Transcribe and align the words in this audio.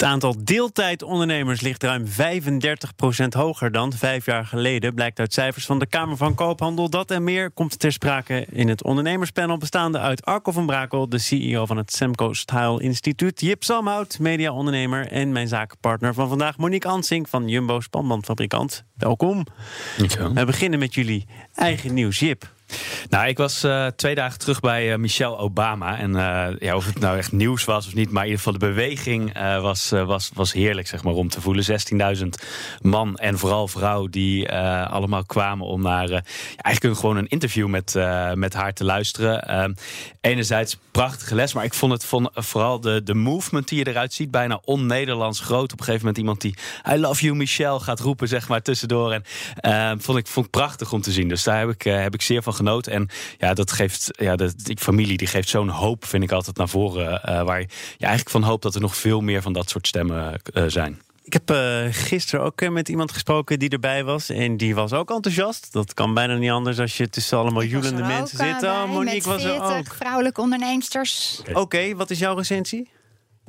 Het 0.00 0.08
aantal 0.08 0.34
deeltijdondernemers 0.44 1.60
ligt 1.60 1.82
ruim 1.82 2.06
35% 2.06 2.10
hoger 3.28 3.72
dan 3.72 3.92
vijf 3.92 4.24
jaar 4.26 4.46
geleden, 4.46 4.94
blijkt 4.94 5.18
uit 5.18 5.32
cijfers 5.32 5.66
van 5.66 5.78
de 5.78 5.86
Kamer 5.86 6.16
van 6.16 6.34
Koophandel. 6.34 6.90
Dat 6.90 7.10
en 7.10 7.24
meer 7.24 7.50
komt 7.50 7.78
ter 7.78 7.92
sprake 7.92 8.46
in 8.50 8.68
het 8.68 8.84
ondernemerspanel 8.84 9.58
bestaande 9.58 9.98
uit 9.98 10.24
Arco 10.24 10.52
van 10.52 10.66
Brakel, 10.66 11.08
de 11.08 11.18
CEO 11.18 11.66
van 11.66 11.76
het 11.76 11.92
Semco 11.92 12.32
Style 12.32 12.82
Instituut, 12.82 13.40
Jip 13.40 13.64
Salmhout, 13.64 14.18
mediaondernemer 14.18 15.06
en 15.06 15.32
mijn 15.32 15.48
zakenpartner 15.48 16.14
van 16.14 16.28
vandaag, 16.28 16.56
Monique 16.56 16.88
Ansink 16.88 17.28
van 17.28 17.48
Jumbo 17.48 17.80
Spanbandfabrikant. 17.80 18.84
Welkom. 18.96 19.46
We 20.34 20.44
beginnen 20.44 20.78
met 20.78 20.94
jullie 20.94 21.26
eigen 21.54 21.94
nieuws, 21.94 22.18
Jip. 22.18 22.59
Nou, 23.08 23.28
ik 23.28 23.38
was 23.38 23.64
uh, 23.64 23.86
twee 23.86 24.14
dagen 24.14 24.38
terug 24.38 24.60
bij 24.60 24.92
uh, 24.92 24.96
Michelle 24.96 25.36
Obama. 25.36 25.98
En 25.98 26.10
uh, 26.10 26.46
ja, 26.58 26.76
of 26.76 26.86
het 26.86 26.98
nou 26.98 27.16
echt 27.18 27.32
nieuws 27.32 27.64
was 27.64 27.86
of 27.86 27.94
niet, 27.94 28.10
maar 28.10 28.24
in 28.24 28.30
ieder 28.30 28.44
geval 28.44 28.58
de 28.58 28.66
beweging 28.66 29.38
was, 29.60 29.90
was, 29.90 30.30
was 30.34 30.52
heerlijk, 30.52 30.86
zeg 30.86 31.02
maar, 31.02 31.14
om 31.14 31.28
te 31.28 31.40
voelen. 31.40 31.64
16.000 32.16 32.26
man 32.80 33.16
en 33.16 33.38
vooral 33.38 33.68
vrouw 33.68 34.06
die 34.06 34.52
allemaal 34.52 35.24
kwamen 35.24 35.66
om 35.66 35.82
naar 35.82 36.24
eigenlijk 36.56 36.98
gewoon 36.98 37.16
een 37.16 37.28
interview 37.28 37.68
met, 37.68 37.94
met 38.34 38.54
haar 38.54 38.72
te 38.72 38.84
luisteren. 38.84 39.74
enerzijds 40.20 40.78
prachtige 40.90 41.34
les, 41.34 41.52
maar 41.52 41.64
ik 41.64 41.74
vond 41.74 41.92
het 41.92 42.04
vond, 42.04 42.28
vooral 42.34 42.80
de, 42.80 43.02
de 43.02 43.14
movement 43.14 43.68
die 43.68 43.78
je 43.78 43.88
eruit 43.88 44.12
ziet, 44.12 44.30
bijna 44.30 44.60
on-Nederlands 44.64 45.40
groot. 45.40 45.72
Op 45.72 45.78
een 45.78 45.84
gegeven 45.84 46.06
moment 46.06 46.18
iemand 46.18 46.40
die 46.40 46.54
I 46.94 46.98
love 46.98 47.24
you 47.24 47.36
Michelle 47.36 47.80
gaat 47.80 48.00
roepen, 48.00 48.28
zeg 48.28 48.48
maar, 48.48 48.62
tussendoor. 48.62 49.12
En 49.12 50.00
vond, 50.00 50.18
ik, 50.18 50.26
vond 50.26 50.46
ik 50.46 50.52
prachtig 50.52 50.92
om 50.92 51.00
te 51.00 51.12
zien. 51.12 51.28
Dus 51.28 51.42
daar 51.42 51.58
heb 51.58 51.68
ik, 51.68 51.82
heb 51.82 52.14
ik 52.14 52.22
zeer 52.22 52.42
van 52.42 52.54
En 52.68 53.08
ja, 53.38 53.54
dat 53.54 53.72
geeft, 53.72 54.08
ja, 54.12 54.36
de, 54.36 54.52
die 54.56 54.78
familie 54.78 55.16
die 55.16 55.26
geeft 55.26 55.48
zo'n 55.48 55.68
hoop, 55.68 56.04
vind 56.04 56.22
ik 56.22 56.32
altijd 56.32 56.56
naar 56.56 56.68
voren. 56.68 57.12
Uh, 57.12 57.42
waar 57.42 57.60
je 57.60 57.66
eigenlijk 57.98 58.30
van 58.30 58.42
hoopt 58.42 58.62
dat 58.62 58.74
er 58.74 58.80
nog 58.80 58.96
veel 58.96 59.20
meer 59.20 59.42
van 59.42 59.52
dat 59.52 59.70
soort 59.70 59.86
stemmen 59.86 60.40
uh, 60.54 60.64
zijn. 60.66 61.00
Ik 61.24 61.32
heb 61.32 61.50
uh, 61.50 61.86
gisteren 61.90 62.44
ook 62.44 62.68
met 62.68 62.88
iemand 62.88 63.12
gesproken 63.12 63.58
die 63.58 63.68
erbij 63.68 64.04
was. 64.04 64.28
En 64.28 64.56
die 64.56 64.74
was 64.74 64.92
ook 64.92 65.10
enthousiast. 65.10 65.72
Dat 65.72 65.94
kan 65.94 66.14
bijna 66.14 66.34
niet 66.34 66.50
anders 66.50 66.78
als 66.78 66.96
je 66.96 67.08
tussen 67.08 67.38
allemaal 67.38 67.62
joelende 67.62 68.02
mensen 68.02 68.38
zit. 68.38 68.62
Oh, 68.62 68.92
Monique 68.92 69.28
was 69.28 69.44
er 69.44 69.62
ook. 69.62 69.94
vrouwelijke 69.94 70.40
onderneemsters. 70.40 71.40
Oké, 71.48 71.60
okay, 71.60 71.96
wat 71.96 72.10
is 72.10 72.18
jouw 72.18 72.34
recensie? 72.34 72.88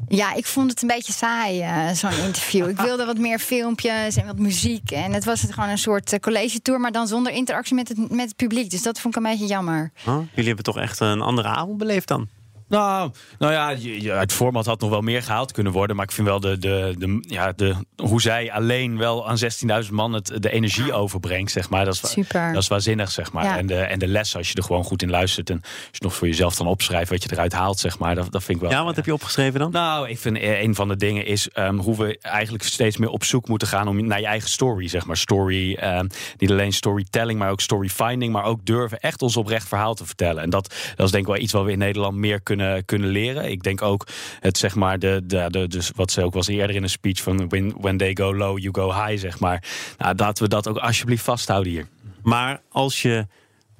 Ja, 0.08 0.34
ik 0.34 0.46
vond 0.46 0.70
het 0.70 0.82
een 0.82 0.88
beetje 0.88 1.14
saai, 1.14 1.62
uh, 1.62 1.90
zo'n 1.94 2.26
interview. 2.26 2.70
Ik 2.70 2.80
wilde 2.80 3.06
wat 3.06 3.18
meer 3.18 3.40
filmpjes 3.40 4.16
en 4.16 4.26
wat 4.26 4.38
muziek. 4.38 4.92
En 4.92 5.14
het 5.14 5.26
was 5.26 5.46
gewoon 5.50 5.70
een 5.70 5.78
soort 5.78 6.14
uh, 6.14 6.20
college 6.20 6.62
tour, 6.62 6.80
maar 6.80 6.92
dan 6.92 7.08
zonder 7.08 7.32
interactie 7.32 7.76
met 7.76 7.88
het, 7.88 7.98
met 7.98 8.26
het 8.26 8.36
publiek. 8.36 8.70
Dus 8.70 8.82
dat 8.82 9.00
vond 9.00 9.16
ik 9.16 9.24
een 9.24 9.32
beetje 9.32 9.46
jammer. 9.46 9.92
Huh? 10.04 10.18
Jullie 10.30 10.48
hebben 10.48 10.64
toch 10.64 10.78
echt 10.78 11.00
een 11.00 11.22
andere 11.22 11.48
avond 11.48 11.78
beleefd 11.78 12.08
dan? 12.08 12.28
Nou, 12.72 13.12
nou 13.40 13.54
ja, 13.54 14.20
het 14.20 14.34
format 14.34 14.66
had 14.66 14.80
nog 14.80 14.90
wel 14.90 15.02
meer 15.02 15.24
gehaald 15.24 15.52
kunnen 15.52 15.74
worden. 15.74 15.96
Maar 15.96 16.06
ik 16.06 16.12
vind 16.12 16.28
wel 16.28 16.40
de, 16.40 16.58
de, 16.58 16.96
de, 16.98 17.26
ja, 17.28 17.52
de, 17.52 17.76
hoe 17.96 18.22
zij 18.22 18.52
alleen 18.52 18.98
wel 18.98 19.30
aan 19.30 19.38
16.000 19.86 19.92
man 19.92 20.14
het, 20.14 20.34
de 20.36 20.52
energie 20.52 20.94
overbrengt, 20.94 21.52
zeg 21.52 21.70
maar. 21.70 21.86
Dat 21.86 21.94
is, 21.94 22.12
Super. 22.12 22.54
Dat 22.54 22.62
is 22.62 22.68
waanzinnig, 22.68 23.12
zeg 23.12 23.32
maar. 23.32 23.58
En, 23.58 23.68
de, 23.68 23.76
en 23.76 24.00
de 24.00 24.08
les, 24.08 24.36
als 24.36 24.50
je 24.50 24.56
er 24.56 24.64
gewoon 24.64 24.84
goed 24.84 25.02
in 25.02 25.10
luistert. 25.10 25.50
En 25.50 25.60
als 25.62 25.72
je 25.92 26.04
nog 26.04 26.16
voor 26.16 26.28
jezelf 26.28 26.56
dan 26.56 26.68
opschrijft 26.68 27.10
wat 27.10 27.24
je 27.24 27.30
eruit 27.32 27.54
haalt, 27.54 27.80
zeg 27.80 28.00
maar. 28.00 28.16
Dat, 28.16 28.32
dat 28.32 28.44
vind 28.44 28.58
ik 28.58 28.64
wel. 28.64 28.72
Ja, 28.72 28.84
wat 28.84 28.96
heb 28.96 29.06
je 29.06 29.14
opgeschreven 29.14 29.60
dan? 29.60 29.72
Nou, 29.72 30.10
ik 30.10 30.20
vind 30.20 30.38
eh, 30.38 30.62
een 30.62 30.76
van 30.76 30.88
de 30.88 30.96
dingen 30.96 31.26
is 31.26 31.50
um, 31.56 31.80
hoe 31.80 31.98
we 31.98 32.20
eigenlijk 32.22 32.64
steeds 32.64 32.98
meer 32.98 33.10
op 33.10 33.24
zoek 33.24 33.48
moeten 33.48 33.68
gaan 33.68 33.88
om 33.88 34.08
naar 34.08 34.20
je 34.20 34.26
eigen 34.26 34.50
story, 34.50 34.88
zeg 34.88 35.06
maar. 35.06 35.18
Story, 35.18 35.78
um, 35.84 36.08
niet 36.38 36.52
alleen 36.52 36.74
storytelling, 36.74 37.40
maar 37.40 37.52
ook 37.52 37.62
story 37.62 37.90
finding. 37.90 38.34
Maar 38.34 38.44
ook 38.44 38.66
durven 38.66 39.00
echt 39.00 39.22
ons 39.22 39.38
oprecht 39.38 39.68
verhaal 39.68 39.94
te 39.94 40.06
vertellen. 40.06 40.44
En 40.44 40.50
dat, 40.50 40.76
dat 40.96 41.06
is 41.06 41.12
denk 41.12 41.24
ik 41.24 41.32
wel 41.34 41.42
iets 41.42 41.54
wat 41.54 41.66
we 41.66 41.72
in 41.72 41.78
Nederland 41.78 42.18
meer 42.18 42.42
kunnen, 42.42 42.61
kunnen 42.86 43.10
leren. 43.10 43.52
Ik 43.52 43.64
denk 43.64 43.82
ook 43.82 44.08
het 44.40 44.58
zeg 44.58 44.76
maar 44.76 45.00
de, 45.00 45.22
de, 45.26 45.46
de 45.50 45.68
dus 45.68 45.92
wat 45.96 46.12
ze 46.12 46.24
ook 46.24 46.34
was 46.34 46.48
eerder 46.48 46.76
in 46.76 46.84
een 46.84 46.90
speech 46.90 47.22
van 47.22 47.50
when, 47.50 47.74
when 47.78 47.98
they 47.98 48.16
go 48.16 48.36
low, 48.36 48.60
you 48.60 48.74
go 48.74 48.94
high, 48.94 49.20
zeg 49.20 49.40
maar. 49.40 49.64
Nou, 49.98 50.16
dat 50.16 50.40
we 50.40 50.48
dat 50.48 50.68
ook 50.68 50.78
alsjeblieft 50.78 51.24
vasthouden 51.24 51.72
hier. 51.72 51.88
Maar 52.24 52.62
als 52.70 53.02
je 53.02 53.28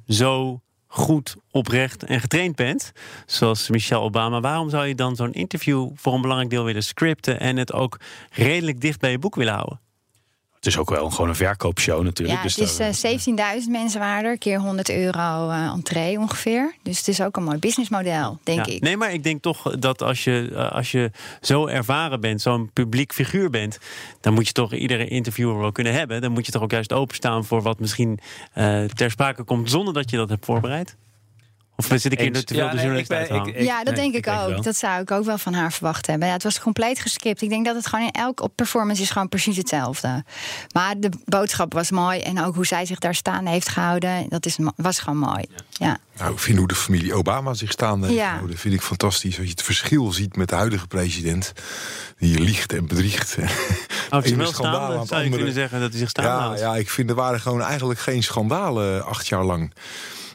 zo 0.08 0.62
goed, 0.88 1.36
oprecht 1.52 2.04
en 2.04 2.20
getraind 2.20 2.56
bent, 2.56 2.92
zoals 3.26 3.70
Michelle 3.70 4.02
Obama, 4.02 4.40
waarom 4.40 4.70
zou 4.70 4.88
je 4.88 4.96
dan 4.96 5.16
zo'n 5.16 5.34
interview 5.34 5.90
voor 5.96 6.14
een 6.14 6.22
belangrijk 6.22 6.52
deel 6.52 6.64
willen 6.64 6.84
scripten 6.84 7.40
en 7.40 7.58
het 7.58 7.74
ook 7.74 8.00
redelijk 8.32 8.82
dicht 8.82 9.00
bij 9.00 9.12
je 9.12 9.20
boek 9.20 9.36
willen 9.36 9.54
houden? 9.54 9.81
Het 10.62 10.70
is 10.70 10.78
ook 10.78 10.90
wel 10.90 11.10
gewoon 11.10 11.30
een 11.30 11.36
verkoopshow 11.36 12.04
natuurlijk. 12.04 12.38
Ja, 12.38 12.44
dus 12.44 12.56
het 12.56 13.04
is 13.04 13.28
uh, 13.28 13.62
17.000 13.64 13.70
mensen 13.70 14.00
waarder, 14.00 14.38
keer 14.38 14.60
100 14.60 14.90
euro 14.90 15.50
uh, 15.50 15.72
entree 15.74 16.20
ongeveer. 16.20 16.76
Dus 16.84 16.98
het 16.98 17.08
is 17.08 17.22
ook 17.22 17.38
een 17.38 17.44
mooi 17.44 17.58
businessmodel, 17.58 18.40
denk 18.44 18.66
ja, 18.66 18.74
ik. 18.74 18.82
Nee, 18.82 18.98
maar 18.98 19.14
ik 19.14 19.24
denk 19.24 19.42
toch 19.42 19.76
dat 19.80 20.02
als 20.02 20.24
je, 20.24 20.50
uh, 20.52 20.72
als 20.72 20.92
je 20.92 21.12
zo 21.42 21.68
ervaren 21.68 22.22
bent, 22.22 22.42
zo'n 22.42 22.70
publiek 22.74 23.14
figuur 23.14 23.50
bent, 23.50 23.80
dan 24.20 24.34
moet 24.34 24.48
je 24.48 24.54
toch 24.54 24.74
iedere 24.74 25.08
interviewer 25.08 25.58
wel 25.60 25.72
kunnen 25.72 25.94
hebben. 25.94 26.22
Dan 26.22 26.32
moet 26.32 26.46
je 26.46 26.52
toch 26.52 26.62
ook 26.62 26.72
juist 26.72 26.94
openstaan 26.94 27.46
voor 27.46 27.62
wat 27.62 27.80
misschien 27.80 28.20
ter 28.94 29.12
sprake 29.12 29.44
komt 29.44 29.70
zonder 29.70 29.94
dat 29.94 30.10
je 30.10 30.18
dat 30.18 30.30
hebt 30.30 30.46
voorbereid. 30.46 30.96
Of 31.90 32.00
zit 32.00 32.12
ik 32.12 32.20
hier 32.20 32.46
te 32.46 32.54
veel 32.54 32.64
ja, 32.64 32.72
de 32.72 32.78
journalist 32.78 33.10
nee, 33.10 33.28
ik, 33.28 33.46
ik, 33.46 33.62
Ja, 33.62 33.84
dat 33.84 33.94
nee, 33.94 34.04
denk 34.04 34.16
ik, 34.16 34.26
ik 34.26 34.34
ook. 34.34 34.48
Denk 34.48 34.64
dat 34.64 34.76
zou 34.76 35.02
ik 35.02 35.12
ook 35.12 35.26
wel 35.26 35.38
van 35.38 35.54
haar 35.54 35.74
verwacht 35.74 36.08
hebben. 36.08 36.28
Ja, 36.28 36.34
het 36.34 36.44
was 36.44 36.60
compleet 36.60 37.00
geskipt. 37.00 37.42
Ik 37.42 37.50
denk 37.50 37.66
dat 37.66 37.76
het 37.76 37.88
gewoon 37.88 38.06
in 38.06 38.12
elke 38.12 38.50
performance 38.56 39.02
is 39.02 39.10
gewoon 39.10 39.30
precies 39.30 39.58
hetzelfde. 39.58 40.24
Maar 40.74 41.00
de 41.00 41.10
boodschap 41.26 41.74
was 41.74 41.92
mooi. 41.92 42.20
En 42.20 42.44
ook 42.44 42.56
hoe 42.56 42.66
zij 42.66 42.86
zich 42.86 43.00
daar 43.00 43.16
staan 43.16 43.46
heeft 43.46 43.70
gehouden. 43.70 44.26
Dat 44.30 44.46
is, 44.46 44.58
was 44.76 45.00
gewoon 45.00 45.20
mooi. 45.20 45.44
Ja. 45.70 45.98
Nou, 46.18 46.34
ik 46.34 46.40
vind 46.40 46.58
hoe 46.58 46.68
de 46.68 46.76
familie 46.76 47.14
Obama 47.14 47.54
zich 47.54 47.72
staande 47.72 48.08
heeft 48.08 48.20
ja. 48.20 48.30
gehouden. 48.30 48.58
vind 48.58 48.74
ik 48.74 48.82
fantastisch. 48.82 49.38
Als 49.38 49.46
je 49.46 49.52
het 49.52 49.64
verschil 49.64 50.12
ziet 50.12 50.36
met 50.36 50.50
de 50.50 50.56
huidige 50.56 50.88
president. 50.88 51.54
Die 52.18 52.40
liegt 52.40 52.74
en 52.74 52.88
bedriegt. 52.88 53.38
Oh, 54.12 54.26
een 54.26 54.48
schandaal 54.48 55.06
zou 55.06 55.24
je 55.24 55.30
kunnen 55.30 55.54
zeggen 55.54 55.80
dat 55.80 55.90
hij 55.90 56.00
zich 56.00 56.10
staande 56.10 56.60
ja, 56.60 56.74
ja, 56.74 56.76
ik 56.76 56.90
vind 56.90 57.10
er 57.10 57.16
waren 57.16 57.40
gewoon 57.40 57.62
eigenlijk 57.62 58.00
geen 58.00 58.24
schandalen 58.24 59.06
acht 59.06 59.28
jaar 59.28 59.44
lang. 59.44 59.74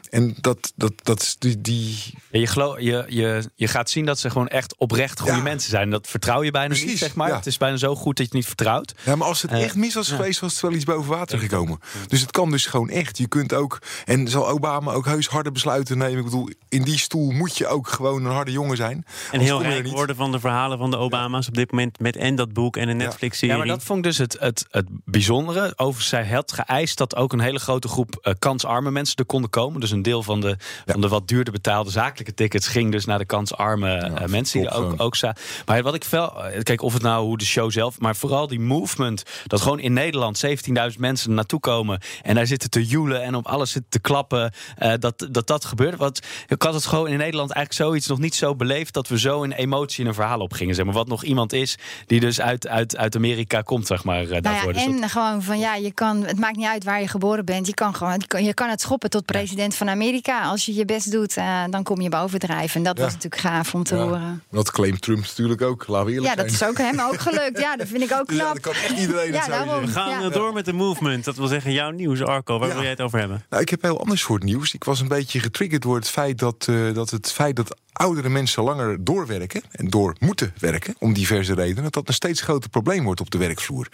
En 0.09 0.35
dat, 0.41 0.73
dat, 0.75 0.93
dat 1.03 1.21
is 1.21 1.35
die. 1.39 1.61
die... 1.61 2.13
Ja, 2.31 2.39
je, 2.39 2.47
geloof, 2.47 2.79
je, 2.79 3.05
je, 3.07 3.49
je 3.55 3.67
gaat 3.67 3.89
zien 3.89 4.05
dat 4.05 4.19
ze 4.19 4.29
gewoon 4.29 4.47
echt 4.47 4.77
oprecht 4.77 5.19
goede 5.19 5.37
ja. 5.37 5.43
mensen 5.43 5.69
zijn. 5.69 5.89
Dat 5.89 6.07
vertrouw 6.07 6.43
je 6.43 6.51
bijna 6.51 6.67
Precies, 6.67 6.89
niet, 6.89 6.97
zeg 6.97 7.15
maar. 7.15 7.29
Ja. 7.29 7.35
Het 7.35 7.45
is 7.45 7.57
bijna 7.57 7.77
zo 7.77 7.95
goed 7.95 8.05
dat 8.05 8.17
je 8.17 8.23
het 8.23 8.33
niet 8.33 8.45
vertrouwt. 8.45 8.93
Ja, 9.03 9.15
maar 9.15 9.27
als 9.27 9.41
het 9.41 9.51
uh, 9.51 9.63
echt 9.63 9.75
mis 9.75 9.93
was 9.93 10.09
geweest, 10.09 10.39
was 10.39 10.51
het 10.51 10.61
wel 10.61 10.71
iets 10.71 10.83
boven 10.83 11.09
water 11.09 11.39
gekomen. 11.39 11.79
Dus 12.07 12.21
het 12.21 12.31
kan 12.31 12.51
dus 12.51 12.65
gewoon 12.65 12.89
echt. 12.89 13.17
Je 13.17 13.27
kunt 13.27 13.53
ook. 13.53 13.81
En 14.05 14.27
zal 14.27 14.49
Obama 14.49 14.91
ook 14.91 15.05
heus 15.05 15.27
harde 15.27 15.51
besluiten 15.51 15.97
nemen. 15.97 16.17
Ik 16.17 16.23
bedoel, 16.23 16.49
in 16.69 16.83
die 16.83 16.97
stoel 16.97 17.31
moet 17.31 17.57
je 17.57 17.67
ook 17.67 17.87
gewoon 17.87 18.25
een 18.25 18.31
harde 18.31 18.51
jongen 18.51 18.77
zijn. 18.77 19.05
En 19.31 19.39
heel 19.39 19.61
rijk 19.61 19.87
worden 19.87 20.15
van 20.15 20.31
de 20.31 20.39
verhalen 20.39 20.77
van 20.77 20.91
de 20.91 20.97
Obama's 20.97 21.47
op 21.47 21.53
dit 21.53 21.71
moment. 21.71 21.99
Met 21.99 22.15
en 22.15 22.35
dat 22.35 22.53
boek 22.53 22.77
en 22.77 22.89
een 22.89 22.97
Netflix-serie. 22.97 23.55
Ja, 23.55 23.59
maar 23.59 23.67
dat 23.67 23.83
vond 23.83 23.97
ik 23.97 24.03
dus 24.03 24.17
het, 24.17 24.37
het, 24.39 24.65
het 24.69 24.85
bijzondere. 25.05 25.73
Over 25.75 26.01
zij 26.01 26.27
had 26.27 26.51
geëist 26.51 26.97
dat 26.97 27.15
ook 27.15 27.33
een 27.33 27.39
hele 27.39 27.59
grote 27.59 27.87
groep 27.87 28.19
uh, 28.21 28.33
kansarme 28.39 28.91
mensen 28.91 29.15
er 29.15 29.25
konden 29.25 29.49
komen. 29.49 29.79
Dus 29.79 29.91
een 29.97 30.03
deel 30.03 30.23
van 30.23 30.41
de 30.41 30.47
ja. 30.47 30.91
van 30.91 31.01
de 31.01 31.07
wat 31.07 31.27
duurder 31.27 31.53
betaalde 31.53 31.89
zakelijke 31.89 32.33
tickets 32.33 32.67
ging 32.67 32.91
dus 32.91 33.05
naar 33.05 33.17
de 33.17 33.25
kansarme 33.25 33.89
ja, 33.89 34.21
uh, 34.21 34.27
mensen 34.27 34.59
die 34.59 34.69
ook, 34.69 34.93
ook 34.97 35.15
zaten. 35.15 35.43
Maar 35.65 35.83
wat 35.83 35.95
ik 35.95 36.03
wel, 36.03 36.33
kijk 36.63 36.81
of 36.81 36.93
het 36.93 37.01
nou 37.01 37.25
hoe 37.25 37.37
de 37.37 37.45
show 37.45 37.71
zelf, 37.71 37.99
maar 37.99 38.15
vooral 38.15 38.47
die 38.47 38.59
movement, 38.59 39.23
dat 39.47 39.61
gewoon 39.61 39.79
in 39.79 39.93
Nederland 39.93 40.45
17.000 40.45 40.53
mensen 40.97 41.33
naartoe 41.33 41.59
komen 41.59 41.99
en 42.21 42.35
daar 42.35 42.47
zitten 42.47 42.69
te 42.69 42.85
joelen 42.85 43.23
en 43.23 43.35
op 43.35 43.47
alles 43.47 43.71
zitten 43.71 43.91
te 43.91 43.99
klappen, 43.99 44.53
uh, 44.83 44.93
dat, 44.99 45.27
dat 45.31 45.47
dat 45.47 45.65
gebeurt. 45.65 45.97
Want 45.97 46.21
ik 46.47 46.61
had 46.61 46.73
het 46.73 46.85
gewoon 46.85 47.07
in 47.07 47.17
Nederland 47.17 47.51
eigenlijk 47.51 47.89
zoiets 47.89 48.07
nog 48.07 48.19
niet 48.19 48.35
zo 48.35 48.55
beleefd 48.55 48.93
dat 48.93 49.07
we 49.07 49.19
zo 49.19 49.43
in 49.43 49.51
emotie 49.51 50.01
in 50.01 50.07
een 50.07 50.13
verhaal 50.13 50.39
op 50.39 50.53
gingen. 50.53 50.75
Zeg 50.75 50.85
maar, 50.85 50.93
wat 50.93 51.07
nog 51.07 51.23
iemand 51.23 51.53
is 51.53 51.77
die 52.05 52.19
dus 52.19 52.41
uit, 52.41 52.67
uit, 52.67 52.97
uit 52.97 53.15
Amerika 53.15 53.61
komt, 53.61 53.87
zeg 53.87 54.03
maar. 54.03 54.23
Uh, 54.23 54.29
nou 54.29 54.41
daarvoor. 54.41 54.73
Ja, 54.73 54.85
en 54.85 55.01
dat... 55.01 55.11
gewoon 55.11 55.43
van 55.43 55.59
ja, 55.59 55.75
je 55.75 55.91
kan, 55.91 56.25
het 56.25 56.39
maakt 56.39 56.55
niet 56.55 56.65
uit 56.65 56.83
waar 56.83 57.01
je 57.01 57.07
geboren 57.07 57.45
bent. 57.45 57.67
Je 57.67 57.73
kan 57.73 57.95
gewoon, 57.95 58.21
je 58.27 58.53
kan 58.53 58.69
het 58.69 58.81
schoppen 58.81 59.09
tot 59.09 59.25
president 59.25 59.75
van 59.75 59.86
Amerika 59.89 60.41
als 60.41 60.65
je 60.65 60.73
je 60.73 60.85
best 60.85 61.11
doet, 61.11 61.37
uh, 61.37 61.63
dan 61.69 61.83
kom 61.83 62.01
je 62.01 62.09
bovendrijven. 62.09 62.75
En 62.75 62.83
dat 62.83 62.97
ja. 62.97 63.03
was 63.03 63.13
natuurlijk 63.13 63.41
gaaf 63.41 63.73
om 63.73 63.83
te 63.83 63.95
ja. 63.95 64.01
horen. 64.01 64.43
Dat 64.51 64.71
claimt 64.71 65.01
Trump 65.01 65.21
natuurlijk 65.21 65.61
ook, 65.61 65.87
laten 65.87 66.05
we 66.05 66.13
eerlijk 66.13 66.35
Ja, 66.35 66.43
dat 66.43 66.51
zijn. 66.51 66.71
is 66.71 66.79
ook 66.79 66.85
hem 66.85 66.99
ook 66.99 67.19
gelukt. 67.19 67.59
Ja, 67.59 67.75
dat 67.75 67.87
vind 67.87 68.03
ik 68.03 68.13
ook 68.13 68.27
knap. 68.27 68.47
Ja, 68.47 68.53
dat 68.53 68.61
kan 68.61 68.73
echt 68.73 68.99
iedereen 68.99 69.31
ja, 69.31 69.47
daarom. 69.47 69.85
We 69.85 69.91
gaan 69.91 70.31
door 70.31 70.53
met 70.53 70.65
de 70.65 70.73
movement. 70.73 71.25
Dat 71.25 71.35
wil 71.35 71.47
zeggen 71.47 71.71
jouw 71.71 71.89
nieuws, 71.89 72.21
Arco. 72.21 72.59
Waar 72.59 72.69
wil 72.69 72.81
jij 72.81 72.89
het 72.89 73.01
over 73.01 73.19
hebben? 73.19 73.45
Nou, 73.49 73.61
ik 73.61 73.69
heb 73.69 73.81
heel 73.81 73.99
anders 73.99 74.21
soort 74.21 74.43
nieuws. 74.43 74.73
Ik 74.73 74.83
was 74.83 74.99
een 74.99 75.07
beetje 75.07 75.39
getriggerd 75.39 75.81
door 75.81 75.95
het 75.95 76.09
feit 76.09 76.39
dat, 76.39 76.67
uh, 76.69 76.93
dat 76.93 77.09
het 77.09 77.31
feit 77.31 77.55
dat 77.55 77.77
oudere 77.97 78.29
mensen 78.29 78.63
langer 78.63 79.03
doorwerken 79.03 79.61
en 79.71 79.87
door 79.87 80.15
moeten 80.19 80.53
werken, 80.59 80.95
om 80.99 81.13
diverse 81.13 81.53
redenen, 81.53 81.83
dat 81.83 81.93
dat 81.93 82.07
een 82.07 82.13
steeds 82.13 82.41
groter 82.41 82.69
probleem 82.69 83.03
wordt 83.03 83.21
op 83.21 83.31
de 83.31 83.37
werkvloer. 83.37 83.87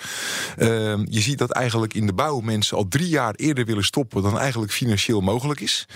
Ehm, 0.58 1.06
je 1.10 1.22
ziet 1.22 1.38
dat 1.38 1.52
eigenlijk 1.52 1.94
in 1.94 2.06
de 2.06 2.14
bouw 2.14 2.40
mensen 2.40 2.78
al 2.78 2.88
drie 2.88 3.10
jaar 3.10 3.34
eerder 3.36 3.66
willen 3.66 3.84
stoppen 3.84 4.22
dan 4.24 4.40
eigenlijk 4.40 4.72
financieel 4.72 5.22
mogelijk 5.22 5.60
is. 5.60 5.88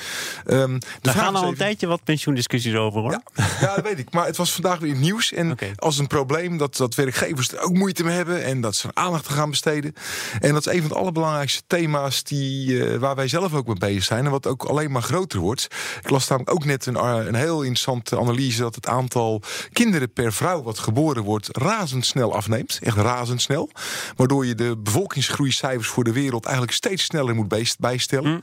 Um, 0.45 0.79
er 1.01 1.11
gaan 1.11 1.35
al 1.35 1.47
een 1.47 1.55
tijdje 1.55 1.87
wat 1.87 2.03
pensioendiscussies 2.03 2.75
over 2.75 3.01
hoor. 3.01 3.11
Ja, 3.11 3.21
ja, 3.61 3.75
dat 3.75 3.83
weet 3.83 3.99
ik. 3.99 4.11
Maar 4.11 4.25
het 4.25 4.37
was 4.37 4.53
vandaag 4.53 4.79
weer 4.79 4.89
in 4.89 4.95
het 4.95 5.03
nieuws. 5.03 5.33
En 5.33 5.57
als 5.75 5.97
een 5.97 6.07
probleem 6.07 6.57
dat, 6.57 6.77
dat 6.77 6.95
werkgevers 6.95 7.51
er 7.51 7.61
ook 7.61 7.73
moeite 7.73 8.03
mee 8.03 8.15
hebben 8.15 8.43
en 8.43 8.61
dat 8.61 8.75
ze 8.75 8.87
er 8.87 8.93
aandacht 8.93 9.25
te 9.25 9.31
gaan 9.31 9.49
besteden. 9.49 9.93
En 10.39 10.53
dat 10.53 10.67
is 10.67 10.73
een 10.73 10.79
van 10.79 10.89
de 10.89 10.95
allerbelangrijkste 10.95 11.63
thema's 11.67 12.23
die, 12.23 12.71
uh, 12.71 12.97
waar 12.97 13.15
wij 13.15 13.27
zelf 13.27 13.53
ook 13.53 13.67
mee 13.67 13.75
bezig 13.75 14.03
zijn. 14.03 14.25
En 14.25 14.31
wat 14.31 14.47
ook 14.47 14.63
alleen 14.63 14.91
maar 14.91 15.01
groter 15.01 15.39
wordt. 15.39 15.67
Ik 16.03 16.09
las 16.09 16.27
namelijk 16.27 16.53
ook 16.53 16.65
net 16.65 16.85
een, 16.85 16.95
eh, 16.95 17.25
een 17.25 17.35
heel 17.35 17.61
interessante 17.97 18.31
analyse 18.31 18.61
dat 18.61 18.75
het 18.75 18.87
aantal 18.87 19.41
kinderen 19.73 20.13
per 20.13 20.33
vrouw 20.33 20.63
wat 20.63 20.79
geboren 20.79 21.23
wordt 21.23 21.57
razendsnel 21.57 22.33
afneemt. 22.33 22.79
Echt 22.81 22.97
razendsnel. 22.97 23.69
Waardoor 24.15 24.45
je 24.45 24.55
de 24.55 24.77
bevolkingsgroeicijfers 24.77 25.87
voor 25.87 26.03
de 26.03 26.11
wereld 26.11 26.45
eigenlijk 26.45 26.75
steeds 26.75 27.03
sneller 27.03 27.35
moet 27.35 27.75
bijstellen. 27.79 28.31
Mm. 28.31 28.41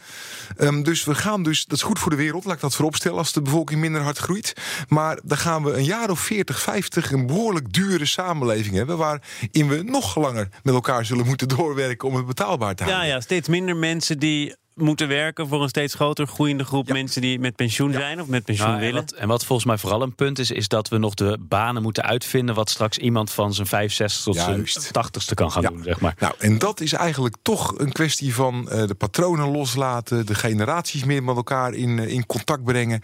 Um, 0.59 0.83
dus 0.83 1.05
we 1.05 1.15
gaan 1.15 1.43
dus, 1.43 1.65
dat 1.65 1.77
is 1.77 1.85
goed 1.85 1.99
voor 1.99 2.11
de 2.11 2.17
wereld, 2.17 2.45
laat 2.45 2.55
ik 2.55 2.61
dat 2.61 2.75
vooropstellen, 2.75 3.19
als 3.19 3.33
de 3.33 3.43
bevolking 3.43 3.81
minder 3.81 4.03
hard 4.03 4.19
groeit. 4.19 4.55
Maar 4.89 5.19
dan 5.23 5.39
gaan 5.39 5.63
we 5.63 5.73
een 5.73 5.85
jaar 5.85 6.11
of 6.11 6.21
40, 6.21 6.61
50 6.61 7.13
een 7.13 7.27
behoorlijk 7.27 7.73
dure 7.73 8.07
samenleving 8.07 8.75
hebben. 8.75 8.97
Waarin 8.97 9.69
we 9.69 9.83
nog 9.83 10.17
langer 10.17 10.49
met 10.63 10.75
elkaar 10.75 11.05
zullen 11.05 11.27
moeten 11.27 11.49
doorwerken 11.49 12.09
om 12.09 12.17
het 12.17 12.27
betaalbaar 12.27 12.75
te 12.75 12.83
houden. 12.83 13.07
Ja, 13.07 13.15
ja 13.15 13.21
steeds 13.21 13.49
minder 13.49 13.77
mensen 13.77 14.19
die 14.19 14.55
moeten 14.75 15.09
werken 15.09 15.49
voor 15.49 15.63
een 15.63 15.69
steeds 15.69 15.95
groter 15.95 16.27
groeiende 16.27 16.65
groep 16.65 16.89
mensen 16.89 17.21
die 17.21 17.39
met 17.39 17.57
pensioen 17.57 17.93
zijn 17.93 18.21
of 18.21 18.27
met 18.27 18.45
pensioen 18.45 18.79
willen. 18.79 18.89
En 18.89 18.95
wat, 18.95 19.13
en 19.13 19.29
wat, 19.29 19.45
volgens 19.45 19.67
mij 19.69 19.79
vooral 19.79 20.03
een 20.03 20.15
punt 20.15 20.39
is, 20.39 20.51
is 20.51 20.69
dat 20.69 20.89
we 20.89 20.99
nog 20.99 21.15
de 21.15 21.39
banen 21.41 21.83
moeten 21.83 22.05
uitvinden 22.05 22.55
wat 22.55 22.71
straks 22.71 22.99
iemand 22.99 23.31
van 23.31 23.55
zijn 23.55 23.67
65 23.67 24.23
tot 24.23 24.37
zijn 24.37 24.67
80ste 24.87 25.35
kan 25.35 25.53
gaan 25.53 25.63
doen. 25.63 25.83
Zeg 25.83 26.01
maar. 26.01 26.15
Nou, 26.19 26.35
en 26.39 26.59
dat 26.59 26.81
is 26.81 26.93
eigenlijk 26.93 27.37
toch 27.43 27.79
een 27.79 27.93
kwestie 27.93 28.35
van 28.35 28.69
uh, 28.73 28.87
de 28.87 28.95
patronen 28.95 29.51
loslaten, 29.51 30.27
de 30.27 30.35
generaties 30.35 31.05
meer 31.05 31.23
met 31.23 31.37
elkaar 31.37 31.75
in, 31.75 31.99
uh, 31.99 32.09
in 32.09 32.27
contact 32.27 32.65
brengen. 32.65 33.01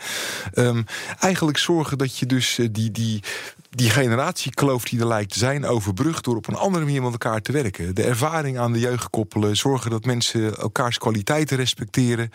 Um, 0.54 0.84
eigenlijk 1.18 1.58
zorgen 1.58 1.98
dat 1.98 2.18
je 2.18 2.26
dus 2.26 2.58
uh, 2.58 2.68
die, 2.70 2.90
die 2.90 3.22
die 3.70 3.90
generatiekloof 3.90 4.84
die 4.84 5.00
er 5.00 5.06
lijkt 5.06 5.32
te 5.32 5.38
zijn 5.38 5.66
overbrugd 5.66 6.24
door 6.24 6.36
op 6.36 6.48
een 6.48 6.54
andere 6.54 6.84
manier 6.84 7.02
met 7.02 7.12
elkaar 7.12 7.40
te 7.40 7.52
werken. 7.52 7.94
De 7.94 8.02
ervaring 8.02 8.58
aan 8.58 8.72
de 8.72 8.78
jeugd 8.78 9.10
koppelen, 9.10 9.56
zorgen 9.56 9.90
dat 9.90 10.04
mensen 10.04 10.56
elkaars 10.56 10.98
kwaliteiten 10.98 11.56
respecteren. 11.56 12.30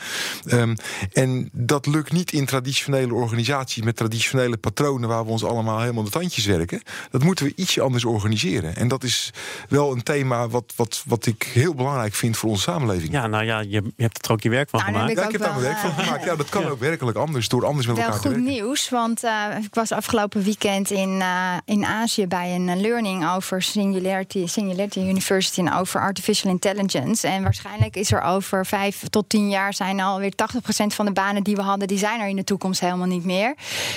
Um, 0.47 0.75
en 1.13 1.49
dat 1.51 1.85
lukt 1.85 2.11
niet 2.11 2.31
in 2.31 2.45
traditionele 2.45 3.13
organisaties 3.13 3.83
met 3.83 3.95
traditionele 3.95 4.57
patronen 4.57 5.09
waar 5.09 5.25
we 5.25 5.31
ons 5.31 5.43
allemaal 5.43 5.79
helemaal 5.79 6.03
de 6.03 6.09
tandjes 6.09 6.45
werken. 6.45 6.81
Dat 7.11 7.23
moeten 7.23 7.45
we 7.45 7.53
ietsje 7.55 7.81
anders 7.81 8.05
organiseren. 8.05 8.75
En 8.75 8.87
dat 8.87 9.03
is 9.03 9.33
wel 9.69 9.91
een 9.91 10.03
thema 10.03 10.47
wat, 10.47 10.73
wat, 10.75 11.03
wat 11.05 11.25
ik 11.25 11.43
heel 11.53 11.73
belangrijk 11.73 12.13
vind 12.13 12.37
voor 12.37 12.49
onze 12.49 12.61
samenleving. 12.61 13.11
Ja, 13.11 13.27
nou 13.27 13.43
ja, 13.43 13.59
je, 13.59 13.69
je 13.69 14.03
hebt 14.03 14.25
er 14.25 14.31
ook 14.31 14.41
je 14.41 14.49
werk 14.49 14.69
van 14.69 14.79
nou, 14.79 14.91
gemaakt. 14.91 15.17
Ja, 15.17 15.25
ik 15.25 15.31
heb 15.31 15.41
daar 15.41 15.49
mijn 15.49 15.63
werk 15.63 15.77
van 15.77 15.89
eh, 15.89 15.97
gemaakt. 15.97 16.23
Ja, 16.23 16.35
dat 16.35 16.49
kan 16.49 16.65
ook 16.65 16.79
werkelijk 16.79 17.17
anders 17.17 17.47
door 17.47 17.65
anders 17.65 17.87
met 17.87 17.97
elkaar 17.97 18.19
te 18.19 18.29
werken. 18.29 18.43
goed 18.43 18.51
nieuws, 18.51 18.89
want 18.89 19.23
uh, 19.23 19.45
ik 19.61 19.73
was 19.73 19.91
afgelopen 19.91 20.43
weekend 20.43 20.91
in 20.91 21.23
uh, 21.25 21.57
in 21.65 21.85
Azië 21.85 22.27
bij 22.27 22.55
een 22.55 22.81
learning 22.81 23.29
over 23.29 23.61
Singularity, 23.61 24.47
Singularity 24.47 24.99
University 24.99 25.59
en 25.59 25.73
over 25.73 26.01
artificial 26.01 26.51
intelligence. 26.51 27.27
En 27.27 27.43
waarschijnlijk 27.43 27.95
is 27.95 28.11
er 28.11 28.21
over 28.21 28.65
vijf 28.65 29.03
tot 29.09 29.29
tien 29.29 29.49
jaar 29.49 29.73
zijn 29.73 29.99
alweer 29.99 30.31
80% 30.31 30.85
van 30.87 31.05
de 31.05 31.11
banen 31.11 31.43
die 31.43 31.55
we 31.55 31.61
hadden, 31.61 31.87
die 31.87 31.97
zijn 31.97 32.19
er 32.19 32.27
in 32.27 32.35
de 32.35 32.43
toekomst 32.43 32.79
helemaal 32.79 33.07
niet 33.07 33.25
meer. 33.25 33.55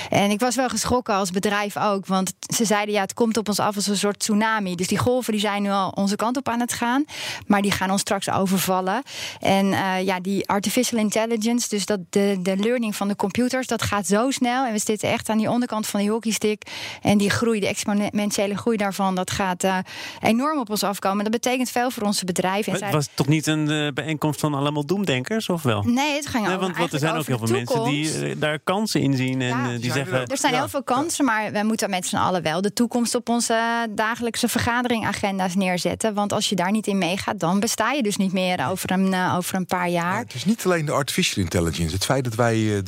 En 0.09 0.31
ik 0.31 0.39
was 0.39 0.55
wel 0.55 0.69
geschrokken 0.69 1.13
als 1.13 1.31
bedrijf 1.31 1.77
ook, 1.77 2.05
want 2.05 2.33
ze 2.55 2.65
zeiden 2.65 2.93
ja, 2.93 3.01
het 3.01 3.13
komt 3.13 3.37
op 3.37 3.47
ons 3.47 3.59
af 3.59 3.75
als 3.75 3.87
een 3.87 3.97
soort 3.97 4.19
tsunami. 4.19 4.75
Dus 4.75 4.87
die 4.87 4.97
golven 4.97 5.31
die 5.31 5.41
zijn 5.41 5.61
nu 5.61 5.69
al 5.69 5.89
onze 5.89 6.15
kant 6.15 6.37
op 6.37 6.49
aan 6.49 6.59
het 6.59 6.73
gaan, 6.73 7.05
maar 7.47 7.61
die 7.61 7.71
gaan 7.71 7.91
ons 7.91 8.01
straks 8.01 8.29
overvallen. 8.29 9.01
En 9.39 9.65
uh, 9.65 10.01
ja, 10.01 10.19
die 10.19 10.49
artificial 10.49 10.99
intelligence, 10.99 11.69
dus 11.69 11.85
dat 11.85 11.99
de, 12.09 12.39
de 12.41 12.57
learning 12.57 12.95
van 12.95 13.07
de 13.07 13.15
computers, 13.15 13.67
dat 13.67 13.81
gaat 13.81 14.07
zo 14.07 14.31
snel. 14.31 14.65
En 14.65 14.71
we 14.71 14.79
zitten 14.79 15.09
echt 15.09 15.29
aan 15.29 15.37
die 15.37 15.49
onderkant 15.49 15.87
van 15.87 15.99
die 15.99 16.09
hockeystick. 16.09 16.61
En 17.01 17.17
die 17.19 17.29
groei 17.29 17.59
de 17.59 17.67
exponentiële 17.67 18.57
groei 18.57 18.77
daarvan, 18.77 19.15
dat 19.15 19.31
gaat 19.31 19.63
uh, 19.63 19.77
enorm 20.19 20.59
op 20.59 20.69
ons 20.69 20.83
afkomen. 20.83 21.23
Dat 21.23 21.31
betekent 21.31 21.69
veel 21.69 21.91
voor 21.91 22.03
onze 22.03 22.25
bedrijven. 22.25 22.73
Het 22.73 22.91
was 22.91 23.09
toch 23.13 23.27
niet 23.27 23.47
een 23.47 23.69
uh, 23.69 23.91
bijeenkomst 23.91 24.39
van 24.39 24.53
allemaal 24.53 24.85
doemdenkers, 24.85 25.49
of 25.49 25.63
wel? 25.63 25.83
Nee, 25.83 26.15
het 26.15 26.27
ging 26.27 26.47
nee, 26.47 26.57
want, 26.57 26.77
want 26.77 26.93
er 26.93 26.99
zijn 26.99 27.15
ook 27.15 27.25
heel 27.25 27.37
veel 27.37 27.47
mensen 27.47 27.83
die 27.83 28.29
uh, 28.29 28.35
daar 28.37 28.59
kansen 28.59 29.01
in 29.01 29.15
zien. 29.15 29.41
En 29.41 29.79
die 29.79 29.91
zeggen, 29.91 30.27
er 30.27 30.37
zijn 30.37 30.53
heel 30.53 30.67
veel 30.67 30.83
kansen, 30.83 31.25
maar 31.25 31.51
we 31.51 31.63
moeten 31.63 31.89
met 31.89 32.07
z'n 32.07 32.15
allen 32.15 32.41
wel 32.41 32.61
de 32.61 32.73
toekomst 32.73 33.15
op 33.15 33.29
onze 33.29 33.87
dagelijkse 33.89 34.47
vergaderingagenda's 34.47 35.55
neerzetten. 35.55 36.13
Want 36.13 36.33
als 36.33 36.49
je 36.49 36.55
daar 36.55 36.71
niet 36.71 36.87
in 36.87 36.97
meegaat, 36.97 37.39
dan 37.39 37.59
besta 37.59 37.91
je 37.91 38.03
dus 38.03 38.17
niet 38.17 38.33
meer 38.33 38.67
over 38.67 38.91
een, 38.91 39.15
over 39.35 39.55
een 39.55 39.65
paar 39.65 39.89
jaar. 39.89 40.13
Ja, 40.13 40.19
het 40.19 40.33
is 40.33 40.45
niet 40.45 40.65
alleen 40.65 40.85
de 40.85 40.91
artificial 40.91 41.43
intelligence. 41.43 41.95
Het 41.95 42.05
feit 42.05 42.23
dat 42.23 42.35
wij 42.35 42.83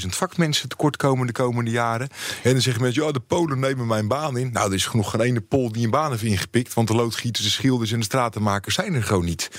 300.000 0.00 0.06
vakmensen 0.08 0.68
tekort 0.68 0.96
komen 0.96 1.26
de 1.26 1.32
komende 1.32 1.70
jaren. 1.70 2.08
En 2.42 2.52
dan 2.52 2.60
zeggen 2.60 2.82
mensen, 2.82 3.04
ja, 3.04 3.12
de 3.12 3.20
Polen 3.20 3.58
nemen 3.66 3.86
mijn 3.86 4.08
baan 4.08 4.36
in. 4.36 4.52
Nou, 4.52 4.68
er 4.68 4.74
is 4.74 4.86
genoeg 4.86 5.10
geen 5.10 5.20
ene 5.20 5.40
pol 5.40 5.72
die 5.72 5.84
een 5.84 5.90
baan 5.90 6.10
heeft 6.10 6.22
ingepikt. 6.22 6.74
Want 6.74 6.88
de 6.88 6.94
loodgieters, 6.94 7.44
de 7.44 7.50
schilders 7.50 7.92
en 7.92 7.98
de 7.98 8.04
stratenmakers 8.04 8.74
zijn 8.74 8.94
er 8.94 9.02
gewoon 9.02 9.24
niet. 9.24 9.50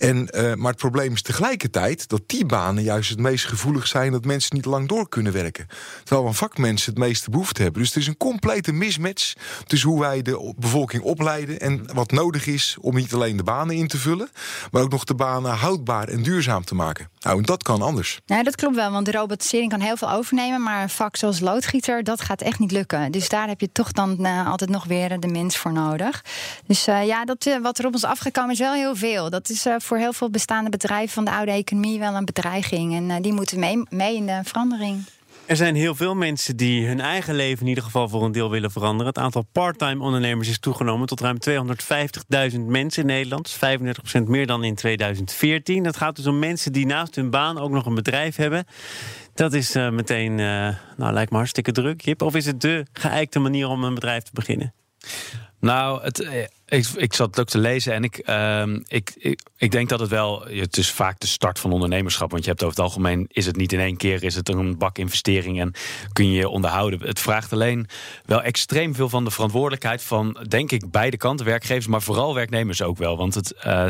En, 0.00 0.28
uh, 0.30 0.54
maar 0.54 0.70
het 0.70 0.80
probleem 0.80 1.12
is 1.12 1.22
tegelijkertijd 1.22 2.08
dat 2.08 2.22
die 2.26 2.46
banen 2.46 2.82
juist 2.82 3.10
het 3.10 3.18
meest 3.18 3.44
gevoelig 3.46 3.86
zijn 3.86 4.12
dat 4.12 4.24
mensen 4.24 4.56
niet 4.56 4.64
lang 4.64 4.88
door 4.88 5.08
kunnen 5.08 5.32
werken. 5.32 5.66
Terwijl 6.04 6.22
van 6.26 6.34
vakmensen 6.34 6.90
het 6.90 7.02
meeste 7.02 7.30
behoefte 7.30 7.62
hebben. 7.62 7.80
Dus 7.80 7.90
het 7.90 8.02
is 8.02 8.06
een 8.06 8.16
complete 8.16 8.72
mismatch 8.72 9.32
tussen 9.66 9.88
hoe 9.88 10.00
wij 10.00 10.22
de 10.22 10.54
bevolking 10.58 11.02
opleiden 11.02 11.60
en 11.60 11.94
wat 11.94 12.10
nodig 12.10 12.46
is 12.46 12.76
om 12.80 12.94
niet 12.94 13.14
alleen 13.14 13.36
de 13.36 13.42
banen 13.42 13.76
in 13.76 13.88
te 13.88 13.98
vullen, 13.98 14.30
maar 14.70 14.82
ook 14.82 14.90
nog 14.90 15.04
de 15.04 15.14
banen 15.14 15.52
houdbaar 15.52 16.08
en 16.08 16.22
duurzaam 16.22 16.64
te 16.64 16.74
maken. 16.74 17.08
Nou, 17.18 17.38
en 17.38 17.44
dat 17.44 17.62
kan 17.62 17.82
anders. 17.82 18.20
Ja, 18.24 18.42
dat 18.42 18.56
klopt 18.56 18.76
wel, 18.76 18.90
want 18.90 19.06
de 19.06 19.12
robotisering 19.12 19.70
kan 19.70 19.80
heel 19.80 19.96
veel 19.96 20.10
overnemen, 20.10 20.62
maar 20.62 20.82
een 20.82 20.90
vak 20.90 21.16
zoals 21.16 21.40
loodgieter, 21.40 22.04
dat 22.04 22.20
gaat 22.20 22.40
echt 22.40 22.58
niet 22.58 22.72
lukken. 22.72 23.12
Dus 23.12 23.28
daar 23.28 23.48
heb 23.48 23.60
je 23.60 23.72
toch 23.72 23.92
dan 23.92 24.16
uh, 24.20 24.50
altijd 24.50 24.70
nog 24.70 24.84
weer 24.84 25.20
de 25.20 25.28
mens 25.28 25.56
voor 25.56 25.72
nodig. 25.72 26.24
Dus 26.66 26.88
uh, 26.88 27.06
ja, 27.06 27.24
dat, 27.24 27.58
wat 27.62 27.78
er 27.78 27.86
op 27.86 27.92
ons 27.92 28.04
afgekomen 28.04 28.52
is 28.52 28.58
wel 28.58 28.72
heel 28.72 28.96
veel. 28.96 29.30
Dat 29.30 29.48
is 29.48 29.66
voor 29.78 29.89
heel 29.98 30.12
veel 30.12 30.30
bestaande 30.30 30.70
bedrijven 30.70 31.14
van 31.14 31.24
de 31.24 31.30
oude 31.30 31.52
economie 31.52 31.98
wel 31.98 32.14
een 32.14 32.24
bedreiging. 32.24 33.10
En 33.10 33.22
die 33.22 33.32
moeten 33.32 33.58
mee, 33.58 33.82
mee 33.88 34.16
in 34.16 34.26
de 34.26 34.40
verandering. 34.44 35.04
Er 35.50 35.56
zijn 35.56 35.74
heel 35.74 35.94
veel 35.94 36.14
mensen 36.14 36.56
die 36.56 36.86
hun 36.86 37.00
eigen 37.00 37.34
leven 37.34 37.60
in 37.60 37.68
ieder 37.68 37.84
geval 37.84 38.08
voor 38.08 38.24
een 38.24 38.32
deel 38.32 38.50
willen 38.50 38.70
veranderen. 38.70 39.06
Het 39.06 39.18
aantal 39.18 39.46
parttime 39.52 40.02
ondernemers 40.02 40.48
is 40.48 40.58
toegenomen 40.58 41.06
tot 41.06 41.20
ruim 41.20 41.36
250.000 42.52 42.58
mensen 42.66 43.02
in 43.02 43.08
Nederland. 43.08 43.58
35% 44.18 44.22
meer 44.24 44.46
dan 44.46 44.64
in 44.64 44.74
2014. 44.74 45.82
Dat 45.82 45.96
gaat 45.96 46.16
dus 46.16 46.26
om 46.26 46.38
mensen 46.38 46.72
die 46.72 46.86
naast 46.86 47.14
hun 47.14 47.30
baan 47.30 47.58
ook 47.58 47.70
nog 47.70 47.86
een 47.86 47.94
bedrijf 47.94 48.36
hebben. 48.36 48.64
Dat 49.34 49.52
is 49.52 49.76
uh, 49.76 49.90
meteen, 49.90 50.38
uh, 50.38 50.74
nou 50.96 51.12
lijkt 51.12 51.30
me 51.30 51.36
hartstikke 51.36 51.72
druk, 51.72 52.00
Jip. 52.00 52.22
Of 52.22 52.34
is 52.34 52.46
het 52.46 52.60
de 52.60 52.86
geëikte 52.92 53.38
manier 53.38 53.68
om 53.68 53.84
een 53.84 53.94
bedrijf 53.94 54.22
te 54.22 54.30
beginnen? 54.34 54.74
Nou, 55.60 56.02
het, 56.02 56.20
eh, 56.20 56.44
ik, 56.70 56.86
ik 56.94 57.14
zat 57.14 57.26
het 57.26 57.40
ook 57.40 57.48
te 57.48 57.58
lezen 57.58 57.92
en 57.92 58.04
ik, 58.04 58.28
uh, 58.28 58.62
ik, 58.86 59.12
ik, 59.16 59.40
ik, 59.56 59.70
denk 59.70 59.88
dat 59.88 60.00
het 60.00 60.08
wel. 60.08 60.44
Het 60.46 60.76
is 60.76 60.90
vaak 60.90 61.20
de 61.20 61.26
start 61.26 61.58
van 61.58 61.72
ondernemerschap. 61.72 62.30
Want 62.30 62.44
je 62.44 62.50
hebt 62.50 62.62
over 62.62 62.76
het 62.76 62.84
algemeen. 62.84 63.26
Is 63.28 63.46
het 63.46 63.56
niet 63.56 63.72
in 63.72 63.80
één 63.80 63.96
keer. 63.96 64.22
Is 64.22 64.34
het 64.34 64.48
een 64.48 64.78
bak 64.78 64.98
investering 64.98 65.60
en 65.60 65.72
kun 66.12 66.30
je 66.30 66.38
je 66.38 66.48
onderhouden. 66.48 67.06
Het 67.06 67.20
vraagt 67.20 67.52
alleen 67.52 67.86
wel 68.24 68.42
extreem 68.42 68.94
veel 68.94 69.08
van 69.08 69.24
de 69.24 69.30
verantwoordelijkheid 69.30 70.02
van. 70.02 70.46
Denk 70.48 70.70
ik 70.70 70.90
beide 70.90 71.16
kanten. 71.16 71.46
Werkgevers, 71.46 71.86
maar 71.86 72.02
vooral 72.02 72.34
werknemers 72.34 72.82
ook 72.82 72.98
wel. 72.98 73.16
Want 73.16 73.34
het, 73.34 73.54
uh, 73.66 73.86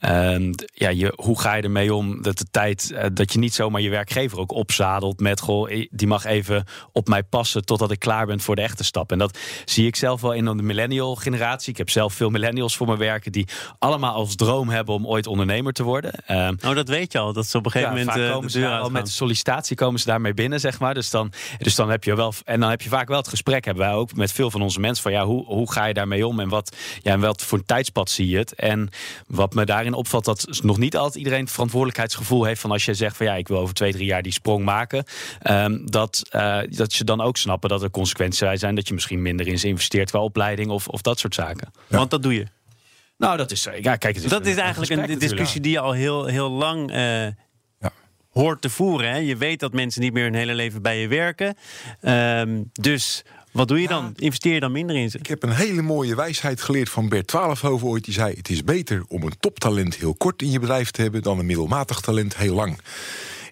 uh, 0.00 0.52
ja, 0.74 0.88
je, 0.88 1.12
hoe 1.16 1.40
ga 1.40 1.54
je 1.54 1.62
ermee 1.62 1.94
om 1.94 2.22
dat 2.22 2.38
de 2.38 2.46
tijd. 2.50 2.90
Uh, 2.92 3.04
dat 3.12 3.32
je 3.32 3.38
niet 3.38 3.54
zomaar 3.54 3.80
je 3.80 3.90
werkgever 3.90 4.38
ook 4.38 4.52
opzadelt 4.52 5.20
met. 5.20 5.40
Goh, 5.40 5.86
die 5.90 6.06
mag 6.06 6.24
even 6.24 6.64
op 6.92 7.08
mij 7.08 7.22
passen. 7.22 7.64
totdat 7.64 7.90
ik 7.90 7.98
klaar 7.98 8.26
ben 8.26 8.40
voor 8.40 8.56
de 8.56 8.62
echte 8.62 8.84
stap. 8.84 9.12
En 9.12 9.18
dat 9.18 9.38
zie 9.64 9.86
ik 9.86 9.96
zelf 9.96 10.20
wel 10.20 10.32
in 10.32 10.44
de 10.44 10.54
millennial 10.54 11.14
generatie. 11.14 11.70
Ik 11.70 11.78
heb 11.78 11.90
zelf 11.90 12.16
veel 12.18 12.30
millennials 12.30 12.76
voor 12.76 12.86
me 12.86 12.96
werken 12.96 13.32
die 13.32 13.48
allemaal 13.78 14.14
als 14.14 14.34
droom 14.34 14.68
hebben 14.68 14.94
om 14.94 15.06
ooit 15.06 15.26
ondernemer 15.26 15.72
te 15.72 15.82
worden. 15.82 16.12
Uh, 16.30 16.48
oh, 16.66 16.74
dat 16.74 16.88
weet 16.88 17.12
je 17.12 17.18
al. 17.18 17.32
Dat 17.32 17.46
ze 17.46 17.56
op 17.56 17.64
een 17.64 17.70
gegeven 17.70 17.96
moment 17.96 18.16
uh, 18.16 18.32
komen 18.32 18.50
ze 18.50 18.68
al 18.68 18.90
met 18.90 19.08
sollicitatie 19.08 19.76
komen 19.76 20.00
ze 20.00 20.06
daarmee 20.06 20.34
binnen, 20.34 20.60
zeg 20.60 20.78
maar. 20.78 20.94
Dus 20.94 21.10
dan, 21.10 21.32
dus 21.58 21.74
dan 21.74 21.90
heb 21.90 22.04
je 22.04 22.16
wel 22.16 22.34
en 22.44 22.60
dan 22.60 22.70
heb 22.70 22.82
je 22.82 22.88
vaak 22.88 23.08
wel 23.08 23.16
het 23.16 23.28
gesprek 23.28 23.64
hebben 23.64 23.84
wij 23.84 23.94
ook 23.94 24.14
met 24.14 24.32
veel 24.32 24.50
van 24.50 24.62
onze 24.62 24.80
mensen 24.80 25.02
van 25.02 25.12
ja, 25.12 25.24
hoe, 25.24 25.44
hoe 25.44 25.72
ga 25.72 25.84
je 25.84 25.94
daarmee 25.94 26.26
om 26.26 26.40
en 26.40 26.48
wat 26.48 26.76
ja, 27.02 27.12
en 27.12 27.20
wat 27.20 27.42
voor 27.42 27.58
een 27.58 27.64
tijdspad 27.64 28.10
zie 28.10 28.28
je 28.28 28.38
het? 28.38 28.54
En 28.54 28.88
wat 29.26 29.54
me 29.54 29.64
daarin 29.64 29.94
opvalt 29.94 30.24
dat 30.24 30.48
nog 30.62 30.78
niet 30.78 30.96
altijd 30.96 31.14
iedereen 31.14 31.40
het 31.40 31.50
verantwoordelijkheidsgevoel 31.50 32.44
heeft 32.44 32.60
van 32.60 32.70
als 32.70 32.84
je 32.84 32.94
zegt 32.94 33.16
van 33.16 33.26
ja, 33.26 33.34
ik 33.34 33.48
wil 33.48 33.58
over 33.58 33.74
twee 33.74 33.92
drie 33.92 34.06
jaar 34.06 34.22
die 34.22 34.32
sprong 34.32 34.64
maken, 34.64 35.04
um, 35.50 35.90
dat 35.90 36.22
uh, 36.32 36.58
dat 36.70 36.94
je 36.94 37.04
dan 37.04 37.20
ook 37.20 37.36
snappen 37.36 37.68
dat 37.68 37.82
er 37.82 37.90
consequenties 37.90 38.60
zijn 38.60 38.74
dat 38.74 38.88
je 38.88 38.94
misschien 38.94 39.22
minder 39.22 39.46
in 39.46 39.58
ze 39.58 39.68
investeert 39.68 40.10
qua 40.10 40.20
opleiding 40.20 40.70
of, 40.70 40.88
of 40.88 41.02
dat 41.02 41.18
soort 41.18 41.34
zaken. 41.34 41.72
Ja. 41.86 41.98
Want 42.08 42.22
dat 42.22 42.22
doe 42.22 42.34
je. 42.34 42.46
Nou, 43.16 43.36
dat 43.36 43.50
is. 43.50 43.68
Ja, 43.80 43.96
kijk, 43.96 44.14
het 44.14 44.24
is 44.24 44.30
dat 44.30 44.46
is 44.46 44.56
eigenlijk 44.56 45.10
een 45.10 45.18
discussie 45.18 45.60
die 45.60 45.80
al 45.80 45.92
heel, 45.92 46.24
heel 46.24 46.50
lang 46.50 46.94
uh, 46.94 47.26
hoort 48.30 48.60
te 48.60 48.70
voeren. 48.70 49.10
Hè? 49.10 49.16
Je 49.16 49.36
weet 49.36 49.60
dat 49.60 49.72
mensen 49.72 50.00
niet 50.00 50.12
meer 50.12 50.24
hun 50.24 50.34
hele 50.34 50.54
leven 50.54 50.82
bij 50.82 51.00
je 51.00 51.08
werken. 51.08 51.56
Ehm, 52.00 52.62
dus 52.72 53.24
wat 53.52 53.68
doe 53.68 53.80
je 53.80 53.88
dan? 53.88 54.12
Investeer 54.16 54.54
je 54.54 54.60
dan 54.60 54.72
minder 54.72 54.96
in 54.96 55.10
ze? 55.10 55.18
Ik 55.18 55.26
heb 55.26 55.42
een 55.42 55.54
hele 55.54 55.82
mooie 55.82 56.14
wijsheid 56.14 56.62
geleerd 56.62 56.88
van 56.88 57.08
Bert 57.08 57.26
Twaalfhoven 57.26 57.88
ooit. 57.88 58.04
Die 58.04 58.14
zei: 58.14 58.34
Het 58.34 58.48
is 58.48 58.64
beter 58.64 59.04
om 59.08 59.22
een 59.22 59.38
toptalent 59.40 59.96
heel 59.96 60.14
kort 60.14 60.42
in 60.42 60.50
je 60.50 60.58
bedrijf 60.58 60.90
te 60.90 61.02
hebben 61.02 61.22
dan 61.22 61.38
een 61.38 61.46
middelmatig 61.46 62.00
talent 62.00 62.36
heel 62.36 62.54
lang. 62.54 62.78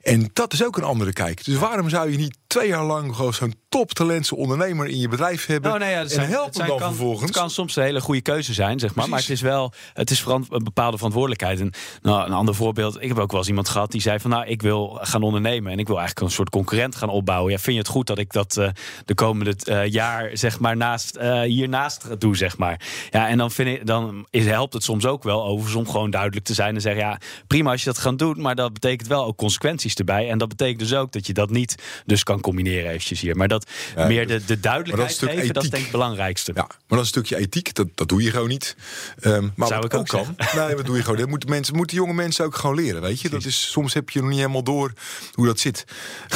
En 0.03 0.31
dat 0.33 0.53
is 0.53 0.65
ook 0.65 0.77
een 0.77 0.85
andere 0.85 1.13
kijk. 1.13 1.45
Dus 1.45 1.57
waarom 1.57 1.89
zou 1.89 2.11
je 2.11 2.17
niet 2.17 2.37
twee 2.57 2.69
jaar 2.69 2.85
lang 2.85 3.17
gewoon 3.17 3.35
zo'n 3.35 3.55
toptalentse 3.69 4.37
ondernemer 4.37 4.87
in 4.87 4.99
je 4.99 5.09
bedrijf 5.09 5.47
hebben. 5.47 5.73
Oh, 5.73 5.79
nee, 5.79 5.91
ja, 5.91 6.05
en 6.05 6.29
helpen 6.29 6.67
dan 6.67 6.79
kan, 6.79 6.89
vervolgens. 6.89 7.23
Het 7.23 7.31
kan 7.31 7.51
soms 7.51 7.77
een 7.77 7.83
hele 7.83 8.01
goede 8.01 8.21
keuze 8.21 8.53
zijn, 8.53 8.79
zeg 8.79 8.95
maar. 8.95 9.09
Maar 9.09 9.19
het 9.19 9.31
is 9.31 9.41
wel 9.41 9.73
het 9.95 10.11
is 10.11 10.25
een 10.27 10.47
bepaalde 10.49 10.97
verantwoordelijkheid. 10.97 11.61
En 11.61 11.71
nou, 12.03 12.27
een 12.27 12.33
ander 12.33 12.55
voorbeeld. 12.55 13.03
Ik 13.03 13.09
heb 13.09 13.19
ook 13.19 13.31
wel 13.31 13.41
eens 13.41 13.49
iemand 13.49 13.69
gehad 13.69 13.91
die 13.91 14.01
zei 14.01 14.21
van 14.21 14.31
nou, 14.31 14.47
ik 14.47 14.63
wil 14.63 14.99
gaan 15.01 15.23
ondernemen. 15.23 15.73
En 15.73 15.79
ik 15.79 15.87
wil 15.87 15.99
eigenlijk 15.99 16.27
een 16.27 16.33
soort 16.33 16.51
concurrent 16.51 16.97
gaan 16.97 17.09
opbouwen. 17.09 17.53
Ja, 17.53 17.59
vind 17.59 17.77
je 17.77 17.83
het 17.83 17.91
goed 17.91 18.07
dat 18.07 18.19
ik 18.19 18.33
dat 18.33 18.57
uh, 18.57 18.69
de 19.05 19.15
komende 19.15 19.57
uh, 19.65 19.87
jaar 19.87 20.31
zeg 20.33 20.59
maar 20.59 20.77
naast, 20.77 21.17
uh, 21.17 21.41
hiernaast 21.41 22.21
doe, 22.21 22.37
zeg 22.37 22.59
maar. 22.59 22.81
Ja, 23.11 23.29
en 23.29 23.39
dan, 23.39 23.51
vind 23.51 23.69
ik, 23.69 23.87
dan 23.87 24.27
is, 24.31 24.47
helpt 24.47 24.73
het 24.73 24.83
soms 24.83 25.07
ook 25.07 25.23
wel 25.23 25.45
overigens 25.45 25.75
om 25.75 25.89
gewoon 25.89 26.11
duidelijk 26.11 26.45
te 26.45 26.55
zijn 26.55 26.75
en 26.75 26.81
zeggen 26.81 27.03
ja, 27.03 27.19
prima 27.47 27.71
als 27.71 27.81
je 27.81 27.87
dat 27.87 27.99
gaat 27.99 28.19
doen, 28.19 28.41
maar 28.41 28.55
dat 28.55 28.73
betekent 28.73 29.09
wel 29.09 29.25
ook 29.25 29.37
consequenties 29.37 29.95
erbij. 29.95 30.31
En 30.31 30.39
dat 30.39 30.49
betekent 30.49 30.79
dus 30.79 30.95
ook 30.95 31.13
dat 31.13 31.27
je 31.27 31.33
dat 31.33 31.51
niet 31.51 32.03
dus 32.07 32.23
kan 32.23 32.41
combineren 32.47 32.91
eventjes 32.91 33.21
hier. 33.21 33.37
Maar 33.37 33.49
dat 33.49 33.67
meer 33.97 34.27
de, 34.27 34.45
de 34.45 34.61
duidelijkheid 34.61 35.21
dat 35.21 35.31
geven, 35.31 35.55
dat 35.55 35.63
is 35.63 35.71
denk 35.71 35.83
ik 35.83 35.89
het 35.89 35.99
belangrijkste. 36.01 36.53
Ja, 36.55 36.63
maar 36.63 36.79
dat 36.89 36.99
is 36.99 37.05
een 37.05 37.07
stukje 37.07 37.37
ethiek, 37.37 37.75
dat, 37.75 37.89
dat 37.95 38.09
doe 38.09 38.23
je 38.23 38.31
gewoon 38.31 38.49
niet. 38.49 38.77
Um, 39.21 39.53
maar 39.55 39.69
Zou 39.69 39.85
ik 39.85 39.95
ook, 39.95 40.07
kan, 40.07 40.37
nee, 40.55 40.77
wat 40.77 40.87
doe 40.87 40.97
je 40.97 41.03
gewoon? 41.03 41.19
Dat 41.19 41.29
moeten, 41.29 41.51
mensen, 41.51 41.77
moeten 41.77 41.97
jonge 41.97 42.13
mensen 42.13 42.45
ook 42.45 42.57
gewoon 42.57 42.77
leren, 42.77 43.03
weet 43.03 43.21
je? 43.21 43.29
Dat 43.29 43.45
is, 43.45 43.71
soms 43.71 43.95
heb 43.95 44.11
je 44.11 44.21
nog 44.21 44.29
niet 44.29 44.39
helemaal 44.39 44.63
door 44.63 44.93
hoe 45.33 45.47
dat 45.47 45.59
zit. 45.59 45.85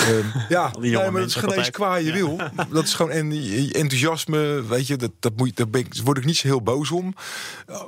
Um, 0.08 0.32
ja, 0.48 0.72
nee, 0.78 0.92
maar 0.92 1.12
dat 1.12 1.28
is 1.28 1.34
geen 1.34 1.52
eens 1.52 1.70
qua 1.70 1.96
je 1.96 2.12
wil. 2.12 2.38
Dat 2.70 2.84
is 2.84 2.94
gewoon 2.94 3.12
en, 3.12 3.32
enthousiasme, 3.72 4.62
weet 4.68 4.86
je, 4.86 4.96
dat, 4.96 5.10
dat 5.20 5.36
moet, 5.36 5.56
daar 5.56 5.68
ben 5.68 5.80
ik, 5.80 6.00
word 6.04 6.18
ik 6.18 6.24
niet 6.24 6.36
zo 6.36 6.46
heel 6.46 6.62
boos 6.62 6.90
om. 6.90 7.14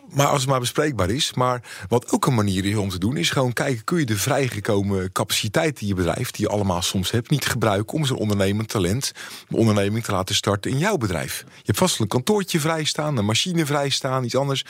Maar 0.08 0.26
als 0.26 0.40
het 0.40 0.50
maar 0.50 0.60
bespreekbaar 0.60 1.10
is. 1.10 1.34
Maar 1.34 1.62
wat 1.88 2.12
ook 2.12 2.26
een 2.26 2.34
manier 2.34 2.64
is 2.64 2.76
om 2.76 2.88
te 2.88 2.98
doen, 2.98 3.16
is 3.16 3.30
gewoon 3.30 3.52
kijken, 3.52 3.84
kun 3.84 3.98
je 3.98 4.06
de 4.06 4.16
vrijgekomen 4.16 5.12
capaciteit 5.12 5.78
die 5.78 5.88
je 5.88 5.94
bedrijf, 5.94 6.30
die 6.30 6.46
je 6.46 6.52
allemaal 6.52 6.82
soms 6.82 7.10
hebt, 7.10 7.30
niet 7.30 7.46
gebruiken 7.46 7.94
om 7.94 8.04
zo'n 8.12 8.20
ondernemend 8.20 8.68
talent, 8.68 9.12
een 9.48 9.56
onderneming 9.56 10.04
te 10.04 10.12
laten 10.12 10.34
starten 10.34 10.70
in 10.70 10.78
jouw 10.78 10.96
bedrijf. 10.96 11.44
Je 11.46 11.62
hebt 11.62 11.78
vast 11.78 12.00
een 12.00 12.06
kantoortje 12.06 12.60
vrijstaan, 12.60 13.16
een 13.16 13.24
machine 13.24 13.66
vrijstaan, 13.66 14.24
iets 14.24 14.36
anders. 14.36 14.64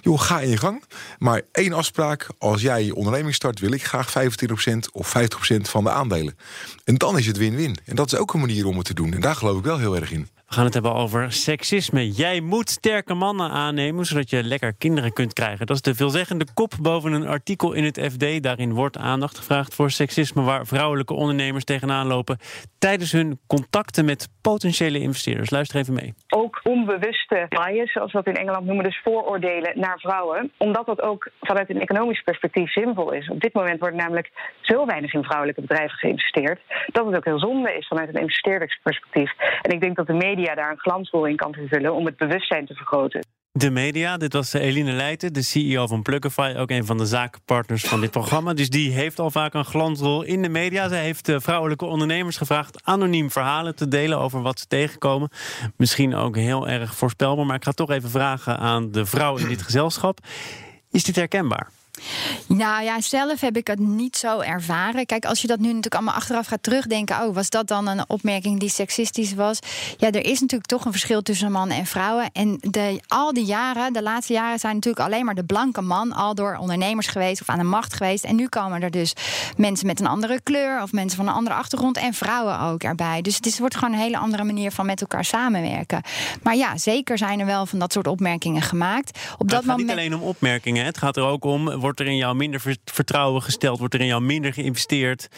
Joh, 0.00 0.20
ga 0.20 0.40
in 0.40 0.50
je 0.50 0.56
gang. 0.56 0.82
Maar 1.18 1.42
één 1.52 1.72
afspraak, 1.72 2.26
als 2.38 2.62
jij 2.62 2.84
je 2.84 2.94
onderneming 2.94 3.34
start, 3.34 3.60
wil 3.60 3.72
ik 3.72 3.84
graag 3.84 4.12
25% 4.12 4.12
of 4.92 5.14
50% 5.18 5.56
van 5.62 5.84
de 5.84 5.90
aandelen. 5.90 6.38
En 6.84 6.94
dan 6.94 7.18
is 7.18 7.26
het 7.26 7.36
win-win. 7.36 7.76
En 7.84 7.96
dat 7.96 8.12
is 8.12 8.18
ook 8.18 8.34
een 8.34 8.40
manier 8.40 8.66
om 8.66 8.76
het 8.76 8.86
te 8.86 8.94
doen. 8.94 9.12
En 9.12 9.20
daar 9.20 9.36
geloof 9.36 9.58
ik 9.58 9.64
wel 9.64 9.78
heel 9.78 9.96
erg 9.96 10.12
in. 10.12 10.28
We 10.46 10.54
gaan 10.54 10.64
het 10.64 10.74
hebben 10.74 10.94
over 10.94 11.32
seksisme. 11.32 12.10
Jij 12.10 12.40
moet 12.40 12.70
sterke 12.70 13.14
mannen 13.14 13.50
aannemen, 13.50 14.04
zodat 14.04 14.30
je 14.30 14.42
lekker 14.42 14.74
kinderen 14.74 15.12
kunt 15.12 15.32
krijgen. 15.32 15.66
Dat 15.66 15.76
is 15.76 15.82
de 15.82 15.94
veelzeggende 15.94 16.46
kop 16.54 16.72
boven 16.80 17.12
een 17.12 17.26
artikel 17.26 17.72
in 17.72 17.84
het 17.84 18.00
FD. 18.00 18.42
Daarin 18.42 18.72
wordt 18.72 18.98
aandacht 18.98 19.38
gevraagd 19.38 19.74
voor 19.74 19.90
seksisme... 19.90 20.42
waar 20.42 20.66
vrouwelijke 20.66 21.14
ondernemers 21.14 21.64
tegenaan 21.64 22.06
lopen... 22.06 22.38
tijdens 22.78 23.12
hun 23.12 23.38
contacten 23.46 24.04
met 24.04 24.28
potentiële 24.40 24.98
investeerders. 24.98 25.50
Luister 25.50 25.80
even 25.80 25.94
mee. 25.94 26.14
Ook 26.28 26.60
onbewuste 26.62 27.46
bias, 27.48 27.92
zoals 27.92 28.12
we 28.12 28.22
dat 28.22 28.34
in 28.34 28.40
Engeland 28.40 28.66
noemen... 28.66 28.84
dus 28.84 29.00
vooroordelen 29.04 29.80
naar 29.80 29.98
vrouwen. 29.98 30.52
Omdat 30.56 30.86
dat 30.86 31.02
ook 31.02 31.30
vanuit 31.40 31.70
een 31.70 31.80
economisch 31.80 32.22
perspectief 32.22 32.72
zinvol 32.72 33.12
is. 33.12 33.28
Op 33.28 33.40
dit 33.40 33.54
moment 33.54 33.80
wordt 33.80 33.96
namelijk 33.96 34.30
zo 34.60 34.86
weinig 34.86 35.14
in 35.14 35.24
vrouwelijke 35.24 35.60
bedrijven 35.60 35.98
geïnvesteerd... 35.98 36.60
dat 36.86 37.06
het 37.06 37.16
ook 37.16 37.24
heel 37.24 37.38
zonde 37.38 37.76
is 37.76 37.86
vanuit 37.86 38.08
een 38.08 38.20
investeerdersperspectief. 38.20 39.32
En 39.62 39.70
ik 39.70 39.80
denk 39.80 39.96
dat 39.96 40.06
de 40.06 40.12
media 40.12 40.34
media 40.36 40.54
daar 40.54 40.70
een 40.70 40.78
glansrol 40.78 41.26
in 41.26 41.36
kan 41.36 41.52
vervullen 41.52 41.94
om 41.94 42.06
het 42.06 42.16
bewustzijn 42.16 42.66
te 42.66 42.74
vergroten. 42.74 43.26
De 43.52 43.70
media, 43.70 44.16
dit 44.16 44.32
was 44.32 44.52
Eline 44.52 44.92
Leijten, 44.92 45.32
de 45.32 45.42
CEO 45.42 45.86
van 45.86 46.02
Plugify, 46.02 46.54
ook 46.56 46.70
een 46.70 46.86
van 46.86 46.98
de 46.98 47.06
zakenpartners 47.06 47.84
van 47.84 48.00
dit 48.00 48.10
programma. 48.10 48.54
Dus 48.54 48.70
die 48.70 48.90
heeft 48.92 49.18
al 49.18 49.30
vaak 49.30 49.54
een 49.54 49.64
glansrol 49.64 50.22
in 50.22 50.42
de 50.42 50.48
media. 50.48 50.88
Zij 50.88 51.02
heeft 51.02 51.28
eh, 51.28 51.36
vrouwelijke 51.38 51.84
ondernemers 51.84 52.36
gevraagd 52.36 52.84
anoniem 52.84 53.30
verhalen 53.30 53.76
te 53.76 53.88
delen 53.88 54.18
over 54.18 54.42
wat 54.42 54.58
ze 54.58 54.66
tegenkomen. 54.66 55.30
Misschien 55.76 56.14
ook 56.14 56.36
heel 56.36 56.68
erg 56.68 56.94
voorspelbaar, 56.94 57.46
maar 57.46 57.56
ik 57.56 57.64
ga 57.64 57.72
toch 57.72 57.90
even 57.90 58.10
vragen 58.10 58.58
aan 58.58 58.90
de 58.90 59.06
vrouw 59.06 59.36
in 59.36 59.48
dit 59.48 59.62
gezelschap. 59.62 60.18
Is 60.90 61.04
dit 61.04 61.16
herkenbaar? 61.16 61.70
Nou 62.46 62.84
ja, 62.84 63.00
zelf 63.00 63.40
heb 63.40 63.56
ik 63.56 63.66
het 63.66 63.78
niet 63.78 64.16
zo 64.16 64.40
ervaren. 64.40 65.06
Kijk, 65.06 65.24
als 65.24 65.40
je 65.40 65.46
dat 65.46 65.58
nu 65.58 65.66
natuurlijk 65.66 65.94
allemaal 65.94 66.14
achteraf 66.14 66.46
gaat 66.46 66.62
terugdenken, 66.62 67.22
oh, 67.22 67.34
was 67.34 67.50
dat 67.50 67.68
dan 67.68 67.86
een 67.86 68.04
opmerking 68.08 68.60
die 68.60 68.68
seksistisch 68.68 69.34
was? 69.34 69.58
Ja, 69.96 70.10
er 70.10 70.24
is 70.24 70.40
natuurlijk 70.40 70.70
toch 70.70 70.84
een 70.84 70.90
verschil 70.90 71.22
tussen 71.22 71.52
mannen 71.52 71.76
en 71.76 71.86
vrouwen. 71.86 72.30
En 72.32 72.58
de, 72.60 73.00
al 73.06 73.32
die 73.32 73.44
jaren, 73.44 73.92
de 73.92 74.02
laatste 74.02 74.32
jaren, 74.32 74.58
zijn 74.58 74.74
natuurlijk 74.74 75.06
alleen 75.06 75.24
maar 75.24 75.34
de 75.34 75.44
blanke 75.44 75.80
man 75.80 76.12
al 76.12 76.34
door 76.34 76.56
ondernemers 76.60 77.06
geweest 77.06 77.40
of 77.40 77.48
aan 77.48 77.58
de 77.58 77.64
macht 77.64 77.94
geweest. 77.94 78.24
En 78.24 78.36
nu 78.36 78.48
komen 78.48 78.82
er 78.82 78.90
dus 78.90 79.12
mensen 79.56 79.86
met 79.86 80.00
een 80.00 80.06
andere 80.06 80.40
kleur 80.42 80.82
of 80.82 80.92
mensen 80.92 81.16
van 81.16 81.28
een 81.28 81.34
andere 81.34 81.56
achtergrond 81.56 81.96
en 81.96 82.14
vrouwen 82.14 82.60
ook 82.60 82.82
erbij. 82.82 83.22
Dus 83.22 83.36
het 83.36 83.46
is, 83.46 83.58
wordt 83.58 83.74
gewoon 83.74 83.92
een 83.92 84.00
hele 84.00 84.18
andere 84.18 84.44
manier 84.44 84.70
van 84.70 84.86
met 84.86 85.00
elkaar 85.00 85.24
samenwerken. 85.24 86.02
Maar 86.42 86.56
ja, 86.56 86.78
zeker 86.78 87.18
zijn 87.18 87.40
er 87.40 87.46
wel 87.46 87.66
van 87.66 87.78
dat 87.78 87.92
soort 87.92 88.06
opmerkingen 88.06 88.62
gemaakt. 88.62 89.18
Op 89.38 89.48
dat 89.48 89.58
het 89.58 89.70
gaat 89.70 89.78
niet 89.78 89.90
alleen 89.90 90.14
om 90.14 90.22
opmerkingen, 90.22 90.84
het 90.84 90.98
gaat 90.98 91.16
er 91.16 91.24
ook 91.24 91.44
om 91.44 91.80
wordt 91.86 92.00
er 92.00 92.06
in 92.06 92.16
jou 92.16 92.36
minder 92.36 92.76
vertrouwen 92.84 93.42
gesteld? 93.42 93.78
Wordt 93.78 93.94
er 93.94 94.00
in 94.00 94.06
jou 94.06 94.22
minder 94.22 94.52
geïnvesteerd? 94.52 95.28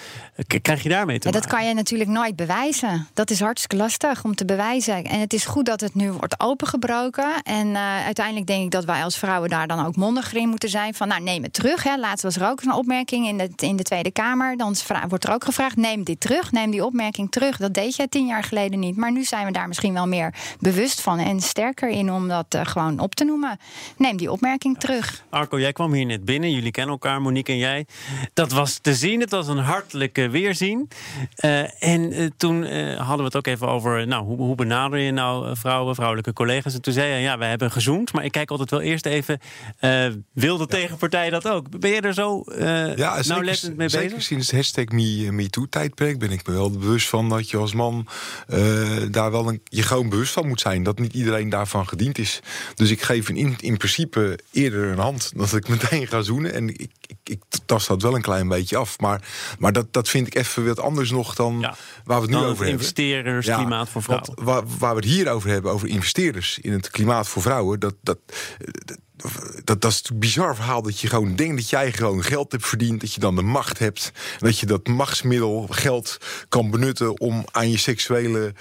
Krijg 0.63 0.83
je 0.83 0.89
daarmee 0.89 1.19
te 1.19 1.27
ja, 1.27 1.33
Dat 1.33 1.47
kan 1.47 1.67
je 1.67 1.75
natuurlijk 1.75 2.11
nooit 2.11 2.37
bewijzen. 2.37 3.09
Dat 3.15 3.31
is 3.31 3.41
hartstikke 3.41 3.77
lastig 3.77 4.25
om 4.25 4.35
te 4.35 4.45
bewijzen. 4.45 5.05
En 5.05 5.21
het 5.21 5.33
is 5.33 5.45
goed 5.45 5.67
dat 5.67 5.81
het 5.81 5.95
nu 5.95 6.11
wordt 6.13 6.41
opengebroken. 6.41 7.43
En 7.43 7.67
uh, 7.67 8.05
uiteindelijk 8.05 8.47
denk 8.47 8.65
ik 8.65 8.71
dat 8.71 8.85
wij 8.85 9.05
als 9.05 9.19
vrouwen 9.19 9.51
daar 9.51 9.67
dan 9.67 9.87
ook 9.87 9.97
mondiger 9.97 10.39
in 10.39 10.49
moeten 10.49 10.69
zijn. 10.69 10.95
Van 10.95 11.09
nou, 11.09 11.23
neem 11.23 11.43
het 11.43 11.53
terug. 11.53 11.83
Hè. 11.83 11.97
Laatst 11.97 12.23
was 12.25 12.37
er 12.37 12.49
ook 12.49 12.63
een 12.63 12.73
opmerking 12.73 13.27
in 13.27 13.39
de, 13.39 13.51
in 13.57 13.77
de 13.77 13.83
Tweede 13.83 14.11
Kamer. 14.11 14.57
Dan 14.57 14.75
wordt 15.09 15.25
er 15.25 15.33
ook 15.33 15.45
gevraagd, 15.45 15.77
neem 15.77 16.05
dit 16.05 16.21
terug. 16.21 16.53
Neem 16.53 16.71
die 16.71 16.85
opmerking 16.85 17.31
terug. 17.31 17.57
Dat 17.57 17.75
deed 17.75 17.97
je 17.97 18.09
tien 18.09 18.27
jaar 18.27 18.45
geleden 18.45 18.79
niet. 18.79 18.97
Maar 18.97 19.13
nu 19.13 19.25
zijn 19.25 19.47
we 19.47 19.53
daar 19.53 19.69
misschien 19.69 19.93
wel 19.93 20.07
meer 20.07 20.35
bewust 20.61 21.01
van. 21.01 21.19
En 21.19 21.41
sterker 21.41 21.89
in 21.89 22.13
om 22.13 22.29
dat 22.29 22.55
uh, 22.55 22.61
gewoon 22.65 22.99
op 22.99 23.15
te 23.15 23.25
noemen. 23.25 23.59
Neem 23.97 24.17
die 24.17 24.33
opmerking 24.33 24.79
terug. 24.79 25.25
Arco, 25.31 25.61
jij 25.61 25.73
kwam 25.73 25.93
hier 25.93 26.07
net 26.07 26.25
binnen. 26.25 26.37
Jullie 26.47 26.71
kennen 26.71 26.93
elkaar, 26.93 27.23
Monique 27.23 27.53
en 27.53 27.59
jij. 27.59 27.87
Dat 28.35 28.53
was 28.53 28.79
te 28.79 28.95
zien. 28.95 29.21
Het 29.21 29.31
was 29.31 29.49
een 29.49 29.59
hartelijke 29.59 30.29
weerzien. 30.29 30.89
Uh, 31.45 31.83
en 31.83 32.13
uh, 32.13 32.31
toen 32.37 32.63
uh, 32.63 32.97
hadden 32.97 33.17
we 33.17 33.25
het 33.25 33.37
ook 33.37 33.47
even 33.47 33.69
over... 33.69 34.07
Nou, 34.07 34.25
hoe, 34.25 34.37
hoe 34.37 34.55
benader 34.55 34.99
je 34.99 35.11
nou 35.11 35.57
vrouwen, 35.57 35.95
vrouwelijke 35.95 36.33
collega's? 36.33 36.75
En 36.75 36.83
toen 36.83 36.93
zei 36.93 37.13
je, 37.13 37.21
ja, 37.21 37.39
we 37.39 37.45
hebben 37.45 37.71
gezoend. 37.71 38.13
Maar 38.13 38.25
ik 38.25 38.33
kijk 38.33 38.51
altijd 38.51 38.71
wel 38.71 38.81
eerst 38.81 39.07
even... 39.07 39.41
wil 40.33 40.57
de 40.57 40.67
ja. 40.69 40.79
tegenpartij 40.79 41.31
dat 41.31 41.49
ook? 41.49 41.81
Ben 41.81 41.91
je 41.91 42.01
er 42.01 42.15
zo 42.15 42.45
ja, 42.97 43.21
nauwlettend 43.27 43.77
mee 43.77 43.87
bezig? 43.87 44.01
Zeker 44.01 44.23
sinds 44.23 44.47
het 44.47 44.57
hashtag 44.57 44.85
Me, 44.85 45.29
MeToo-tijdperk 45.31 46.19
ben 46.19 46.31
ik 46.31 46.47
me 46.47 46.53
wel 46.53 46.71
bewust 46.71 47.09
van... 47.09 47.29
dat 47.29 47.51
je 47.51 47.57
als 47.57 47.75
man 47.75 48.07
daar 49.11 49.31
wel 49.31 49.49
een, 49.49 49.61
je 49.65 49.83
gewoon 49.83 50.09
bewust 50.09 50.33
van 50.33 50.49
moet 50.49 50.61
zijn. 50.61 50.83
Dat 50.83 50.99
niet 50.99 51.15
iedereen 51.15 51.49
daarvan 51.49 51.89
gediend 51.89 52.19
is. 52.19 52.41
Dus 52.75 52.91
ik 52.91 53.03
geef 53.03 53.29
in, 53.29 53.57
in 53.61 53.77
principe 53.77 54.39
eerder 54.53 54.85
een 54.85 54.99
hand... 54.99 55.31
dan 55.35 55.47
dat 55.51 55.57
ik 55.57 55.69
meteen 55.69 56.07
ga 56.07 56.23
En 56.37 56.69
ik, 56.69 56.91
ik, 57.07 57.17
ik 57.25 57.43
tast 57.67 57.89
dat 57.89 58.03
wel 58.03 58.15
een 58.15 58.23
klein 58.23 58.49
beetje 58.49 58.77
af. 58.77 58.99
Maar, 58.99 59.29
maar 59.59 59.73
dat, 59.73 59.93
dat 59.93 60.09
vind 60.09 60.27
ik 60.27 60.35
even 60.35 60.67
wat 60.67 60.81
anders 60.81 61.11
nog 61.11 61.35
dan 61.35 61.61
waar 62.05 62.21
we 62.21 62.27
het 62.27 62.31
nu 62.31 62.37
over 62.37 62.49
hebben. 62.49 62.69
Investeerders, 62.69 63.47
klimaat 63.47 63.89
voor 63.89 64.03
vrouwen. 64.03 64.35
Waar, 64.35 64.63
waar, 64.79 64.95
we 64.95 65.01
het 65.01 65.11
hier 65.11 65.31
over 65.31 65.51
hebben, 65.51 65.73
over 65.73 65.89
investeerders 65.89 66.59
in 66.59 66.73
het 66.73 66.91
klimaat 66.91 67.29
voor 67.29 67.43
vrouwen, 67.43 67.81
dat, 67.81 67.95
dat, 68.03 68.19
dat, 69.65 69.81
dat 69.81 69.93
is 69.93 70.03
een 70.11 70.19
bizar 70.19 70.55
verhaal 70.55 70.83
dat 70.83 71.01
je 71.01 71.09
gewoon 71.09 71.37
denkt 71.37 71.57
dat 71.57 71.71
jij 71.71 71.93
gewoon 71.93 72.25
geld 72.25 72.53
hebt 72.53 72.67
verdiend. 72.67 73.01
Dat 73.01 73.15
je 73.15 73.21
dan 73.21 73.37
de 73.37 73.43
macht 73.43 73.79
hebt. 73.79 74.13
En 74.15 74.47
dat 74.47 74.59
je 74.59 74.67
dat 74.67 74.87
machtsmiddel, 74.87 75.67
geld, 75.71 76.19
kan 76.49 76.71
benutten 76.71 77.21
om 77.21 77.45
aan 77.51 77.71
je 77.71 77.79
seksuele 77.79 78.55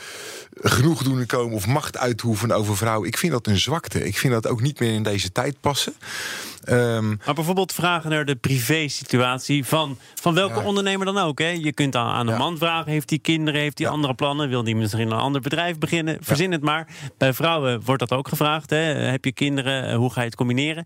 genoegdoening 0.61 1.27
te 1.27 1.35
komen 1.35 1.55
of 1.55 1.67
macht 1.67 1.97
uit 1.97 2.17
te 2.17 2.27
oefenen 2.27 2.55
over 2.55 2.77
vrouwen. 2.77 3.07
Ik 3.07 3.17
vind 3.17 3.31
dat 3.31 3.47
een 3.47 3.59
zwakte. 3.59 4.05
Ik 4.05 4.17
vind 4.17 4.33
dat 4.33 4.47
ook 4.47 4.61
niet 4.61 4.79
meer 4.79 4.93
in 4.93 5.03
deze 5.03 5.31
tijd 5.31 5.59
passen. 5.61 5.93
Um, 6.69 7.19
maar 7.25 7.35
bijvoorbeeld 7.35 7.73
vragen 7.73 8.09
naar 8.09 8.25
de 8.25 8.35
privé-situatie 8.35 9.65
van, 9.65 9.97
van 10.15 10.33
welke 10.33 10.61
ondernemer 10.61 11.05
dan 11.05 11.17
ook. 11.17 11.39
Hè? 11.39 11.49
Je 11.49 11.73
kunt 11.73 11.95
aan, 11.95 12.13
aan 12.13 12.27
een 12.27 12.37
man 12.37 12.57
vragen: 12.57 12.91
heeft 12.91 13.09
hij 13.09 13.19
kinderen, 13.19 13.61
heeft 13.61 13.79
hij 13.79 13.87
andere 13.87 14.13
plannen, 14.13 14.49
wil 14.49 14.63
hij 14.63 14.73
misschien 14.73 15.11
een 15.11 15.17
ander 15.17 15.41
bedrijf 15.41 15.77
beginnen? 15.77 16.17
Verzin 16.21 16.51
het 16.51 16.61
maar. 16.61 16.87
Bij 17.17 17.33
vrouwen 17.33 17.81
wordt 17.85 18.07
dat 18.07 18.19
ook 18.19 18.27
gevraagd: 18.27 18.69
hè? 18.69 18.77
heb 18.77 19.25
je 19.25 19.31
kinderen, 19.31 19.93
hoe 19.95 20.11
ga 20.11 20.19
je 20.19 20.27
het 20.27 20.35
combineren? 20.35 20.85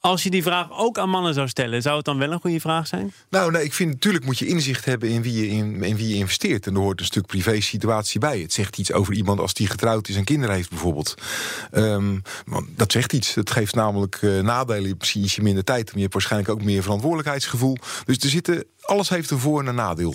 Als 0.00 0.22
je 0.22 0.30
die 0.30 0.42
vraag 0.42 0.66
ook 0.70 0.98
aan 0.98 1.10
mannen 1.10 1.34
zou 1.34 1.48
stellen, 1.48 1.82
zou 1.82 1.96
het 1.96 2.04
dan 2.04 2.18
wel 2.18 2.32
een 2.32 2.40
goede 2.40 2.60
vraag 2.60 2.86
zijn? 2.86 3.12
Nou, 3.30 3.50
nee, 3.50 3.64
ik 3.64 3.72
vind 3.72 3.90
natuurlijk 3.90 4.24
moet 4.24 4.38
je 4.38 4.46
inzicht 4.46 4.84
hebben 4.84 5.08
in 5.08 5.22
wie 5.22 5.32
je, 5.32 5.48
in, 5.48 5.82
in 5.82 5.96
wie 5.96 6.08
je 6.08 6.14
investeert. 6.14 6.66
En 6.66 6.74
er 6.74 6.80
hoort 6.80 7.00
een 7.00 7.06
stuk 7.06 7.26
privé-situatie 7.26 8.20
bij. 8.20 8.40
Het 8.40 8.52
zegt 8.52 8.78
iets 8.78 8.92
over 8.92 9.14
iemand 9.14 9.40
als 9.40 9.54
die 9.54 9.66
getrouwd 9.66 10.08
is 10.08 10.16
en 10.16 10.24
kinderen 10.24 10.54
heeft, 10.54 10.70
bijvoorbeeld. 10.70 11.14
Um, 11.72 12.22
dat 12.76 12.92
zegt 12.92 13.12
iets. 13.12 13.34
Het 13.34 13.50
geeft 13.50 13.74
namelijk 13.74 14.22
uh, 14.22 14.40
nadelen. 14.40 14.94
Misschien 14.98 15.24
is 15.24 15.34
je 15.34 15.42
minder 15.42 15.64
tijd, 15.64 15.84
maar 15.86 15.94
je 15.94 16.00
hebt 16.00 16.12
waarschijnlijk 16.12 16.52
ook 16.52 16.62
meer 16.62 16.82
verantwoordelijkheidsgevoel. 16.82 17.76
Dus 18.04 18.16
er 18.16 18.28
zitten 18.28 18.64
alles 18.88 19.08
heeft 19.08 19.30
een 19.30 19.38
voor- 19.38 19.60
en 19.60 19.66
een 19.66 19.74
nadeel. 19.74 20.14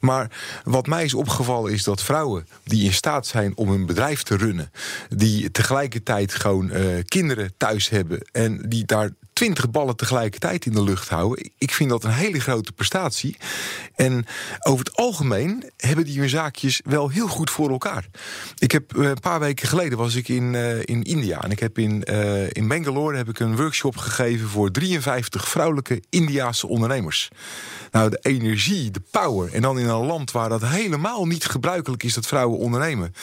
Maar 0.00 0.30
wat 0.64 0.86
mij 0.86 1.04
is 1.04 1.14
opgevallen 1.14 1.72
is 1.72 1.84
dat 1.84 2.02
vrouwen 2.02 2.46
die 2.64 2.84
in 2.84 2.92
staat 2.92 3.26
zijn 3.26 3.56
om 3.56 3.68
een 3.68 3.86
bedrijf 3.86 4.22
te 4.22 4.36
runnen, 4.36 4.70
die 5.08 5.50
tegelijkertijd 5.50 6.34
gewoon 6.34 6.70
uh, 6.72 7.02
kinderen 7.04 7.52
thuis 7.56 7.88
hebben 7.88 8.28
en 8.32 8.68
die 8.68 8.84
daar 8.84 9.10
twintig 9.40 9.70
ballen 9.70 9.96
tegelijkertijd 9.96 10.66
in 10.66 10.72
de 10.72 10.82
lucht 10.82 11.08
houden. 11.08 11.50
Ik 11.58 11.70
vind 11.70 11.90
dat 11.90 12.04
een 12.04 12.10
hele 12.10 12.40
grote 12.40 12.72
prestatie. 12.72 13.36
En 13.94 14.26
over 14.60 14.84
het 14.84 14.96
algemeen 14.96 15.70
hebben 15.76 16.04
die 16.04 16.18
hun 16.18 16.28
zaakjes 16.28 16.80
wel 16.84 17.08
heel 17.08 17.28
goed 17.28 17.50
voor 17.50 17.70
elkaar. 17.70 18.06
Ik 18.58 18.72
heb 18.72 18.96
eh, 18.96 19.08
een 19.08 19.20
paar 19.20 19.40
weken 19.40 19.68
geleden 19.68 19.98
was 19.98 20.14
ik 20.14 20.28
in, 20.28 20.54
uh, 20.54 20.78
in 20.78 21.02
India. 21.02 21.42
En 21.42 21.50
ik 21.50 21.58
heb 21.58 21.78
in, 21.78 22.04
uh, 22.10 22.50
in 22.50 22.68
Bangalore 22.68 23.16
heb 23.16 23.28
ik 23.28 23.38
een 23.38 23.56
workshop 23.56 23.96
gegeven 23.96 24.48
voor 24.48 24.70
53 24.70 25.48
vrouwelijke 25.48 26.02
Indiaanse 26.10 26.66
ondernemers. 26.66 27.28
Nou, 27.90 28.10
de 28.10 28.18
energie, 28.22 28.90
de 28.90 29.02
power. 29.10 29.54
En 29.54 29.62
dan 29.62 29.78
in 29.78 29.88
een 29.88 30.06
land 30.06 30.30
waar 30.30 30.48
dat 30.48 30.66
helemaal 30.66 31.26
niet 31.26 31.44
gebruikelijk 31.44 32.02
is 32.02 32.14
dat 32.14 32.26
vrouwen 32.26 32.58
ondernemen. 32.58 33.14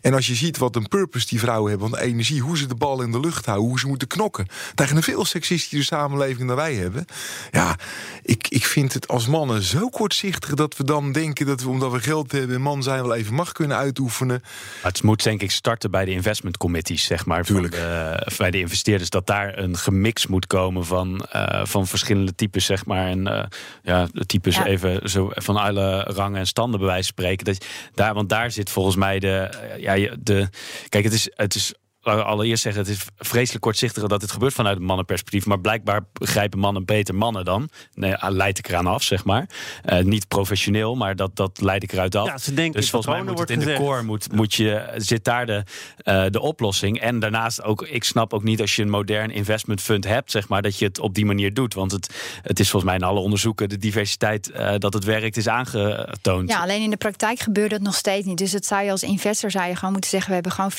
En 0.00 0.14
als 0.14 0.26
je 0.26 0.34
ziet 0.34 0.58
wat 0.58 0.76
een 0.76 0.88
purpose 0.88 1.26
die 1.26 1.38
vrouwen 1.38 1.70
hebben, 1.70 1.88
van 1.88 1.98
de 1.98 2.04
energie, 2.04 2.40
hoe 2.40 2.58
ze 2.58 2.66
de 2.66 2.74
bal 2.74 3.02
in 3.02 3.12
de 3.12 3.20
lucht 3.20 3.46
houden, 3.46 3.68
hoe 3.68 3.78
ze 3.78 3.86
moeten 3.86 4.08
knokken. 4.08 4.46
Tegen 4.74 4.96
een 4.96 5.02
veel 5.02 5.24
seksistische 5.24 5.58
samenleving 5.68 6.46
dan 6.46 6.56
wij 6.56 6.74
hebben. 6.74 7.04
Ja, 7.50 7.76
ik, 8.22 8.48
ik 8.48 8.64
vind 8.64 8.92
het 8.92 9.08
als 9.08 9.26
mannen 9.26 9.62
zo 9.62 9.88
kortzichtig 9.88 10.54
dat 10.54 10.76
we 10.76 10.84
dan 10.84 11.12
denken 11.12 11.46
dat 11.46 11.62
we, 11.62 11.68
omdat 11.68 11.92
we 11.92 12.00
geld 12.00 12.32
hebben 12.32 12.56
en 12.56 12.62
man 12.62 12.82
zijn, 12.82 13.02
wel 13.02 13.14
even 13.14 13.34
macht 13.34 13.52
kunnen 13.52 13.76
uitoefenen. 13.76 14.42
het 14.82 15.02
moet 15.02 15.22
denk 15.22 15.42
ik 15.42 15.50
starten 15.50 15.90
bij 15.90 16.04
de 16.04 16.10
investment 16.10 16.56
committees, 16.56 17.04
zeg 17.04 17.26
maar. 17.26 17.44
Tuurlijk. 17.44 17.72
De, 17.72 18.26
bij 18.36 18.50
de 18.50 18.58
investeerders, 18.58 19.10
dat 19.10 19.26
daar 19.26 19.58
een 19.58 19.76
gemix 19.76 20.26
moet 20.26 20.46
komen 20.46 20.86
van, 20.86 21.26
uh, 21.36 21.64
van 21.64 21.86
verschillende 21.86 22.34
types, 22.34 22.64
zeg 22.64 22.86
maar. 22.86 23.06
En 23.06 23.28
uh, 23.28 23.42
ja, 23.82 24.08
types 24.26 24.56
even 24.56 25.10
zo 25.10 25.30
van 25.32 25.56
alle 25.56 26.02
rangen 26.02 26.38
en 26.38 26.46
standen 26.46 26.80
bij 26.80 26.88
wijze 26.88 27.12
van 27.14 27.24
spreken. 27.24 27.44
Dat, 27.44 27.66
daar, 27.94 28.14
want 28.14 28.28
daar 28.28 28.50
zit 28.50 28.70
volgens 28.70 28.96
mij 28.96 29.18
de. 29.18 29.48
Ja, 29.78 30.16
de 30.18 30.48
kijk, 30.88 31.04
het 31.04 31.12
is, 31.12 31.30
het 31.34 31.54
is 31.54 31.74
allereerst 32.02 32.62
zeggen, 32.62 32.82
het 32.82 32.90
is 32.90 33.06
vreselijk 33.16 33.64
kortzichtig 33.64 34.06
dat 34.06 34.20
dit 34.20 34.30
gebeurt 34.30 34.52
vanuit 34.52 34.76
een 34.76 34.84
mannenperspectief. 34.84 35.46
Maar 35.46 35.60
blijkbaar 35.60 36.00
begrijpen 36.12 36.58
mannen 36.58 36.84
beter 36.84 37.14
mannen 37.14 37.44
dan. 37.44 37.68
Nee, 37.94 38.14
leid 38.18 38.58
ik 38.58 38.68
eraan 38.68 38.86
af, 38.86 39.02
zeg 39.02 39.24
maar. 39.24 39.48
Uh, 39.92 39.98
niet 39.98 40.28
professioneel, 40.28 40.96
maar 40.96 41.16
dat, 41.16 41.36
dat 41.36 41.60
leid 41.60 41.82
ik 41.82 41.92
eruit 41.92 42.14
af. 42.14 42.26
Ja, 42.26 42.38
ze 42.38 42.54
denken 42.54 42.80
dus 42.80 42.90
volgens 42.90 43.14
mij 43.14 43.22
moet 43.22 43.38
het 43.38 43.50
in 43.50 43.58
de 43.58 43.74
core 43.74 44.02
moet, 44.02 44.32
moet 44.32 44.54
je, 44.54 44.92
zit 44.96 45.24
daar 45.24 45.46
de, 45.46 45.62
uh, 46.04 46.24
de 46.30 46.40
oplossing. 46.40 47.00
En 47.00 47.18
daarnaast 47.18 47.62
ook, 47.62 47.82
ik 47.82 48.04
snap 48.04 48.32
ook 48.32 48.42
niet 48.42 48.60
als 48.60 48.76
je 48.76 48.82
een 48.82 48.90
modern 48.90 49.30
investment 49.30 49.80
fund 49.80 50.04
hebt, 50.04 50.30
zeg 50.30 50.48
maar, 50.48 50.62
dat 50.62 50.78
je 50.78 50.84
het 50.84 50.98
op 50.98 51.14
die 51.14 51.24
manier 51.24 51.54
doet. 51.54 51.74
Want 51.74 51.92
het, 51.92 52.14
het 52.42 52.60
is 52.60 52.70
volgens 52.70 52.92
mij 52.92 53.00
in 53.00 53.06
alle 53.06 53.20
onderzoeken 53.20 53.68
de 53.68 53.78
diversiteit 53.78 54.50
uh, 54.50 54.74
dat 54.78 54.92
het 54.92 55.04
werkt 55.04 55.36
is 55.36 55.48
aangetoond. 55.48 56.48
Ja, 56.48 56.60
alleen 56.60 56.82
in 56.82 56.90
de 56.90 56.96
praktijk 56.96 57.40
gebeurt 57.40 57.70
het 57.70 57.82
nog 57.82 57.94
steeds 57.94 58.26
niet. 58.26 58.38
Dus 58.38 58.52
het 58.52 58.66
zou 58.66 58.84
je 58.84 58.90
als 58.90 59.02
investor 59.02 59.50
zou 59.50 59.68
je 59.68 59.74
gewoon 59.74 59.92
moeten 59.92 60.10
zeggen, 60.10 60.28
we 60.28 60.34
hebben 60.34 60.52
gewoon 60.52 60.72
50-50 60.72 60.76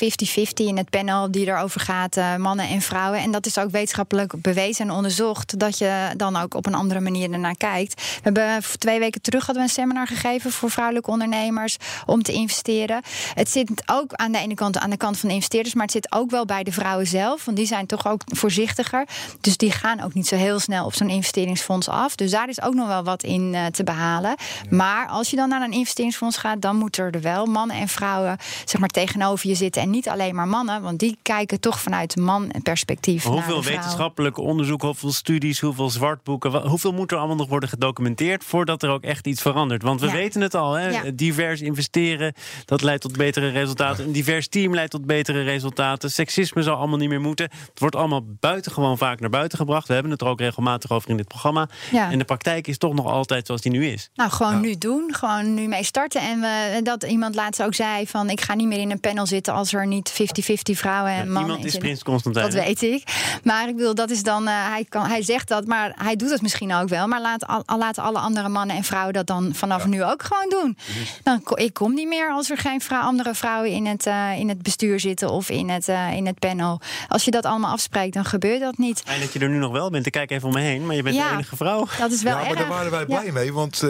in 0.54 0.76
het 0.76 0.90
panel 0.90 1.11
die 1.30 1.46
erover 1.46 1.80
gaat, 1.80 2.16
uh, 2.16 2.36
mannen 2.36 2.68
en 2.68 2.80
vrouwen. 2.80 3.20
En 3.20 3.30
dat 3.30 3.46
is 3.46 3.58
ook 3.58 3.70
wetenschappelijk 3.70 4.32
bewezen 4.38 4.88
en 4.88 4.94
onderzocht, 4.94 5.58
dat 5.58 5.78
je 5.78 6.10
dan 6.16 6.36
ook 6.36 6.54
op 6.54 6.66
een 6.66 6.74
andere 6.74 7.00
manier 7.00 7.32
ernaar 7.32 7.56
kijkt. 7.56 7.94
We 7.94 8.20
hebben 8.22 8.62
twee 8.78 8.98
weken 8.98 9.20
terug 9.20 9.46
hadden 9.46 9.64
we 9.64 9.68
een 9.68 9.74
seminar 9.74 10.06
gegeven 10.06 10.52
voor 10.52 10.70
vrouwelijke 10.70 11.10
ondernemers 11.10 11.76
om 12.06 12.22
te 12.22 12.32
investeren. 12.32 13.02
Het 13.34 13.50
zit 13.50 13.82
ook 13.86 14.12
aan 14.12 14.32
de 14.32 14.38
ene 14.38 14.54
kant 14.54 14.78
aan 14.78 14.90
de 14.90 14.96
kant 14.96 15.18
van 15.18 15.28
de 15.28 15.34
investeerders, 15.34 15.74
maar 15.74 15.84
het 15.84 15.92
zit 15.92 16.12
ook 16.12 16.30
wel 16.30 16.44
bij 16.44 16.62
de 16.62 16.72
vrouwen 16.72 17.06
zelf, 17.06 17.44
want 17.44 17.56
die 17.56 17.66
zijn 17.66 17.86
toch 17.86 18.06
ook 18.06 18.22
voorzichtiger. 18.26 19.06
Dus 19.40 19.56
die 19.56 19.70
gaan 19.70 20.00
ook 20.00 20.14
niet 20.14 20.26
zo 20.26 20.36
heel 20.36 20.58
snel 20.58 20.84
op 20.84 20.94
zo'n 20.94 21.10
investeringsfonds 21.10 21.88
af. 21.88 22.14
Dus 22.14 22.30
daar 22.30 22.48
is 22.48 22.62
ook 22.62 22.74
nog 22.74 22.86
wel 22.86 23.02
wat 23.02 23.22
in 23.22 23.52
uh, 23.52 23.66
te 23.66 23.84
behalen. 23.84 24.34
Maar 24.70 25.06
als 25.06 25.30
je 25.30 25.36
dan 25.36 25.48
naar 25.48 25.62
een 25.62 25.72
investeringsfonds 25.72 26.36
gaat, 26.36 26.62
dan 26.62 26.76
moeten 26.76 27.10
er 27.10 27.20
wel 27.20 27.46
mannen 27.46 27.76
en 27.76 27.88
vrouwen 27.88 28.36
zeg 28.64 28.80
maar 28.80 28.88
tegenover 28.88 29.48
je 29.48 29.54
zitten 29.54 29.82
en 29.82 29.90
niet 29.90 30.08
alleen 30.08 30.34
maar 30.34 30.48
mannen, 30.48 30.82
want 30.82 30.98
die 31.02 31.18
kijken 31.22 31.60
toch 31.60 31.80
vanuit 31.80 32.16
man-perspectief. 32.16 33.24
Hoeveel 33.24 33.62
wetenschappelijk 33.62 34.38
onderzoek, 34.38 34.82
hoeveel 34.82 35.12
studies, 35.12 35.60
hoeveel 35.60 35.90
zwartboeken, 35.90 36.68
hoeveel 36.68 36.92
moet 36.92 37.10
er 37.12 37.18
allemaal 37.18 37.36
nog 37.36 37.48
worden 37.48 37.68
gedocumenteerd 37.68 38.44
voordat 38.44 38.82
er 38.82 38.90
ook 38.90 39.02
echt 39.02 39.26
iets 39.26 39.42
verandert? 39.42 39.82
Want 39.82 40.00
we 40.00 40.10
weten 40.10 40.40
het 40.40 40.54
al, 40.54 40.72
hè? 40.72 41.14
divers 41.14 41.60
investeren, 41.60 42.34
dat 42.64 42.82
leidt 42.82 43.02
tot 43.02 43.16
betere 43.16 43.48
resultaten. 43.48 44.04
Een 44.04 44.12
divers 44.12 44.48
team 44.48 44.74
leidt 44.74 44.90
tot 44.90 45.06
betere 45.06 45.42
resultaten. 45.42 46.10
Seksisme 46.10 46.62
zal 46.62 46.76
allemaal 46.76 46.98
niet 46.98 47.08
meer 47.08 47.20
moeten. 47.20 47.50
Het 47.68 47.80
wordt 47.80 47.96
allemaal 47.96 48.24
buitengewoon 48.40 48.98
vaak 48.98 49.20
naar 49.20 49.30
buiten 49.30 49.58
gebracht. 49.58 49.88
We 49.88 49.94
hebben 49.94 50.12
het 50.12 50.20
er 50.20 50.26
ook 50.26 50.40
regelmatig 50.40 50.90
over 50.90 51.10
in 51.10 51.16
dit 51.16 51.28
programma. 51.28 51.68
En 51.92 52.18
de 52.18 52.24
praktijk 52.24 52.66
is 52.66 52.78
toch 52.78 52.94
nog 52.94 53.06
altijd 53.06 53.46
zoals 53.46 53.60
die 53.60 53.72
nu 53.72 53.86
is. 53.86 54.10
Nou, 54.14 54.30
gewoon 54.30 54.60
nu 54.60 54.78
doen. 54.78 55.14
Gewoon 55.14 55.54
nu 55.54 55.66
mee 55.66 55.84
starten. 55.84 56.20
En 56.20 56.40
we, 56.40 56.80
dat 56.82 57.02
iemand 57.02 57.34
laatst 57.34 57.62
ook 57.62 57.74
zei 57.74 58.06
van 58.06 58.30
ik 58.30 58.40
ga 58.40 58.54
niet 58.54 58.66
meer 58.66 58.80
in 58.80 58.90
een 58.90 59.00
panel 59.00 59.26
zitten 59.26 59.54
als 59.54 59.72
er 59.72 59.86
niet 59.86 60.12
50-50 60.12 60.80
vrouwen 60.92 61.12
en 61.12 61.32
mannen 61.32 61.56
Iemand 61.56 61.74
is 61.74 61.78
Prins 61.78 62.02
Constantijn. 62.02 62.44
Dat 62.44 62.64
weet 62.64 62.82
ik. 62.82 63.02
Maar 63.42 63.68
ik 63.68 63.76
bedoel, 63.76 63.94
dat 63.94 64.10
is 64.10 64.22
dan. 64.22 64.48
Uh, 64.48 64.68
hij, 64.68 64.86
kan, 64.88 65.06
hij 65.06 65.22
zegt 65.22 65.48
dat, 65.48 65.66
maar 65.66 65.92
hij 65.96 66.16
doet 66.16 66.30
het 66.30 66.42
misschien 66.42 66.74
ook 66.74 66.88
wel. 66.88 67.06
Maar 67.06 67.20
laat, 67.20 67.46
al, 67.46 67.78
laten 67.78 68.02
alle 68.02 68.18
andere 68.18 68.48
mannen 68.48 68.76
en 68.76 68.84
vrouwen 68.84 69.12
dat 69.12 69.26
dan 69.26 69.54
vanaf 69.54 69.86
nu 69.86 70.04
ook 70.04 70.22
gewoon 70.22 70.48
doen. 70.48 70.76
Dan, 71.22 71.42
ik 71.54 71.74
kom 71.74 71.94
niet 71.94 72.08
meer 72.08 72.30
als 72.30 72.50
er 72.50 72.58
geen 72.58 72.80
vrou 72.80 73.02
andere 73.02 73.34
vrouwen 73.34 73.70
in 73.70 73.86
het, 73.86 74.06
uh, 74.06 74.38
in 74.38 74.48
het 74.48 74.62
bestuur 74.62 75.00
zitten 75.00 75.30
of 75.30 75.48
in 75.48 75.68
het, 75.68 75.88
uh, 75.88 76.12
in 76.12 76.26
het 76.26 76.38
panel. 76.38 76.80
Als 77.08 77.24
je 77.24 77.30
dat 77.30 77.44
allemaal 77.44 77.72
afspreekt, 77.72 78.14
dan 78.14 78.24
gebeurt 78.24 78.60
dat 78.60 78.78
niet. 78.78 79.02
En 79.06 79.20
dat 79.20 79.32
je 79.32 79.38
er 79.38 79.48
nu 79.48 79.58
nog 79.58 79.72
wel 79.72 79.90
bent. 79.90 80.06
Ik 80.06 80.12
kijk 80.12 80.30
even 80.30 80.48
om 80.48 80.54
me 80.54 80.60
heen, 80.60 80.86
maar 80.86 80.96
je 80.96 81.02
bent 81.02 81.16
ja, 81.16 81.28
de 81.28 81.34
enige 81.34 81.56
vrouw. 81.56 81.86
Dat 81.98 82.10
is 82.10 82.22
wel 82.22 82.32
ja, 82.32 82.38
maar 82.38 82.50
erg. 82.50 82.58
daar 82.58 82.68
waren 82.68 82.90
wij 82.90 83.04
blij 83.04 83.24
ja. 83.24 83.32
mee. 83.32 83.52
Want 83.52 83.82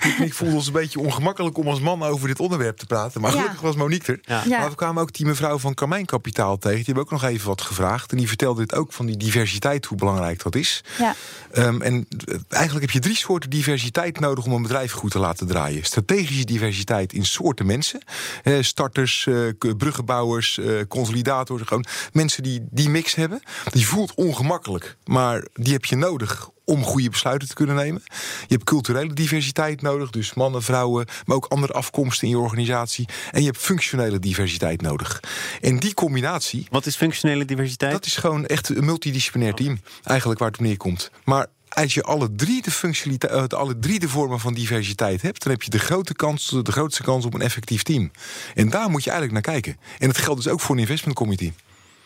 ik, 0.00 0.18
ik 0.18 0.34
voelde 0.34 0.54
ons 0.54 0.66
een 0.66 0.72
beetje 0.72 1.00
ongemakkelijk 1.00 1.58
om 1.58 1.68
als 1.68 1.80
man 1.80 2.02
over 2.02 2.28
dit 2.28 2.40
onderwerp 2.40 2.76
te 2.76 2.86
praten. 2.86 3.20
Maar 3.20 3.30
gelukkig 3.30 3.60
was 3.60 3.76
Monique 3.76 4.20
er. 4.26 4.48
Maar 4.48 4.68
we 4.68 4.74
kwamen 4.74 5.02
ook 5.02 5.12
die 5.12 5.26
mevrouw 5.26 5.58
van 5.58 5.74
Carmijn 5.74 6.06
Kapitaal 6.06 6.47
tegen. 6.56 6.76
Die 6.76 6.84
hebben 6.84 7.04
ook 7.04 7.10
nog 7.10 7.24
even 7.24 7.46
wat 7.48 7.60
gevraagd. 7.60 8.10
En 8.10 8.16
die 8.16 8.28
vertelde 8.28 8.60
dit 8.60 8.74
ook 8.74 8.92
van 8.92 9.06
die 9.06 9.16
diversiteit, 9.16 9.86
hoe 9.86 9.98
belangrijk 9.98 10.42
dat 10.42 10.54
is. 10.54 10.84
Ja. 10.98 11.14
Um, 11.56 11.82
en 11.82 12.08
eigenlijk 12.48 12.84
heb 12.84 12.94
je 12.94 13.00
drie 13.00 13.16
soorten 13.16 13.50
diversiteit 13.50 14.20
nodig 14.20 14.44
om 14.44 14.52
een 14.52 14.62
bedrijf 14.62 14.92
goed 14.92 15.10
te 15.10 15.18
laten 15.18 15.46
draaien. 15.46 15.84
Strategische 15.84 16.44
diversiteit 16.44 17.12
in 17.12 17.24
soorten 17.24 17.66
mensen. 17.66 18.00
Uh, 18.44 18.62
starters, 18.62 19.26
uh, 19.26 19.48
bruggenbouwers, 19.76 20.56
uh, 20.56 20.80
consolidators. 20.88 21.62
Gewoon 21.62 21.84
mensen 22.12 22.42
die 22.42 22.66
die 22.70 22.88
mix 22.88 23.14
hebben. 23.14 23.42
Die 23.70 23.86
voelt 23.86 24.14
ongemakkelijk, 24.14 24.96
maar 25.04 25.46
die 25.54 25.72
heb 25.72 25.84
je 25.84 25.96
nodig 25.96 26.50
om 26.68 26.84
goede 26.84 27.10
besluiten 27.10 27.48
te 27.48 27.54
kunnen 27.54 27.76
nemen. 27.76 28.02
Je 28.46 28.54
hebt 28.54 28.64
culturele 28.64 29.12
diversiteit 29.12 29.82
nodig, 29.82 30.10
dus 30.10 30.34
mannen, 30.34 30.62
vrouwen, 30.62 31.06
maar 31.24 31.36
ook 31.36 31.46
andere 31.46 31.72
afkomsten 31.72 32.28
in 32.28 32.32
je 32.32 32.38
organisatie. 32.38 33.08
En 33.30 33.40
je 33.40 33.46
hebt 33.46 33.58
functionele 33.58 34.18
diversiteit 34.18 34.82
nodig. 34.82 35.20
En 35.60 35.78
die 35.78 35.94
combinatie. 35.94 36.66
Wat 36.70 36.86
is 36.86 36.96
functionele 36.96 37.44
diversiteit? 37.44 37.92
Dat 37.92 38.06
is 38.06 38.16
gewoon 38.16 38.46
echt 38.46 38.68
een 38.68 38.84
multidisciplinair 38.84 39.54
team, 39.54 39.80
eigenlijk 40.04 40.38
waar 40.38 40.48
het 40.50 40.58
op 40.58 40.64
neerkomt. 40.64 41.10
Maar 41.24 41.46
als 41.68 41.94
je 41.94 42.02
alle 42.02 42.34
drie 42.34 42.62
de 42.62 42.70
functionaliteit, 42.70 43.54
alle 43.54 43.78
drie 43.78 43.98
de 43.98 44.08
vormen 44.08 44.40
van 44.40 44.54
diversiteit 44.54 45.22
hebt, 45.22 45.42
dan 45.42 45.52
heb 45.52 45.62
je 45.62 45.70
de, 45.70 45.78
grote 45.78 46.14
kans, 46.14 46.56
de 46.62 46.72
grootste 46.72 47.02
kans 47.02 47.24
op 47.24 47.34
een 47.34 47.40
effectief 47.42 47.82
team. 47.82 48.10
En 48.54 48.70
daar 48.70 48.90
moet 48.90 49.04
je 49.04 49.10
eigenlijk 49.10 49.46
naar 49.46 49.54
kijken. 49.54 49.80
En 49.98 50.06
dat 50.06 50.18
geldt 50.18 50.42
dus 50.42 50.52
ook 50.52 50.60
voor 50.60 50.74
een 50.74 50.80
investment 50.80 51.16
committee. 51.16 51.52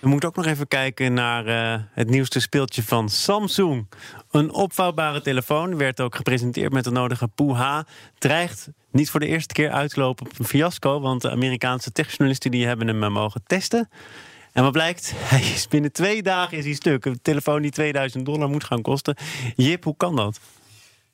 We 0.02 0.08
moeten 0.08 0.28
ook 0.28 0.36
nog 0.36 0.46
even 0.46 0.68
kijken 0.68 1.14
naar 1.14 1.46
uh, 1.46 1.82
het 1.92 2.10
nieuwste 2.10 2.40
speeltje 2.40 2.82
van 2.82 3.08
Samsung. 3.08 3.86
Een 4.30 4.52
opvouwbare 4.52 5.22
telefoon 5.22 5.76
werd 5.76 6.00
ook 6.00 6.16
gepresenteerd 6.16 6.72
met 6.72 6.84
de 6.84 6.90
nodige 6.90 7.28
poeha. 7.28 7.86
Dreigt 8.18 8.68
niet 8.90 9.10
voor 9.10 9.20
de 9.20 9.26
eerste 9.26 9.54
keer 9.54 9.70
uit 9.70 9.90
te 9.90 10.00
lopen 10.00 10.26
op 10.26 10.38
een 10.38 10.44
fiasco, 10.44 11.00
want 11.00 11.22
de 11.22 11.30
Amerikaanse 11.30 11.92
techjournalisten 11.92 12.50
die 12.50 12.66
hebben 12.66 12.86
hem 12.86 13.12
mogen 13.12 13.42
testen. 13.46 13.88
En 14.52 14.62
wat 14.62 14.72
blijkt? 14.72 15.12
Hij 15.34 15.40
is 15.40 15.68
binnen 15.68 15.92
twee 15.92 16.22
dagen 16.22 16.58
is 16.58 16.64
hij 16.64 16.74
stuk. 16.74 17.04
Een 17.04 17.22
telefoon 17.22 17.62
die 17.62 17.70
2000 17.70 18.26
dollar 18.26 18.48
moet 18.48 18.64
gaan 18.64 18.82
kosten. 18.82 19.16
Jip, 19.56 19.84
hoe 19.84 19.96
kan 19.96 20.16
dat? 20.16 20.40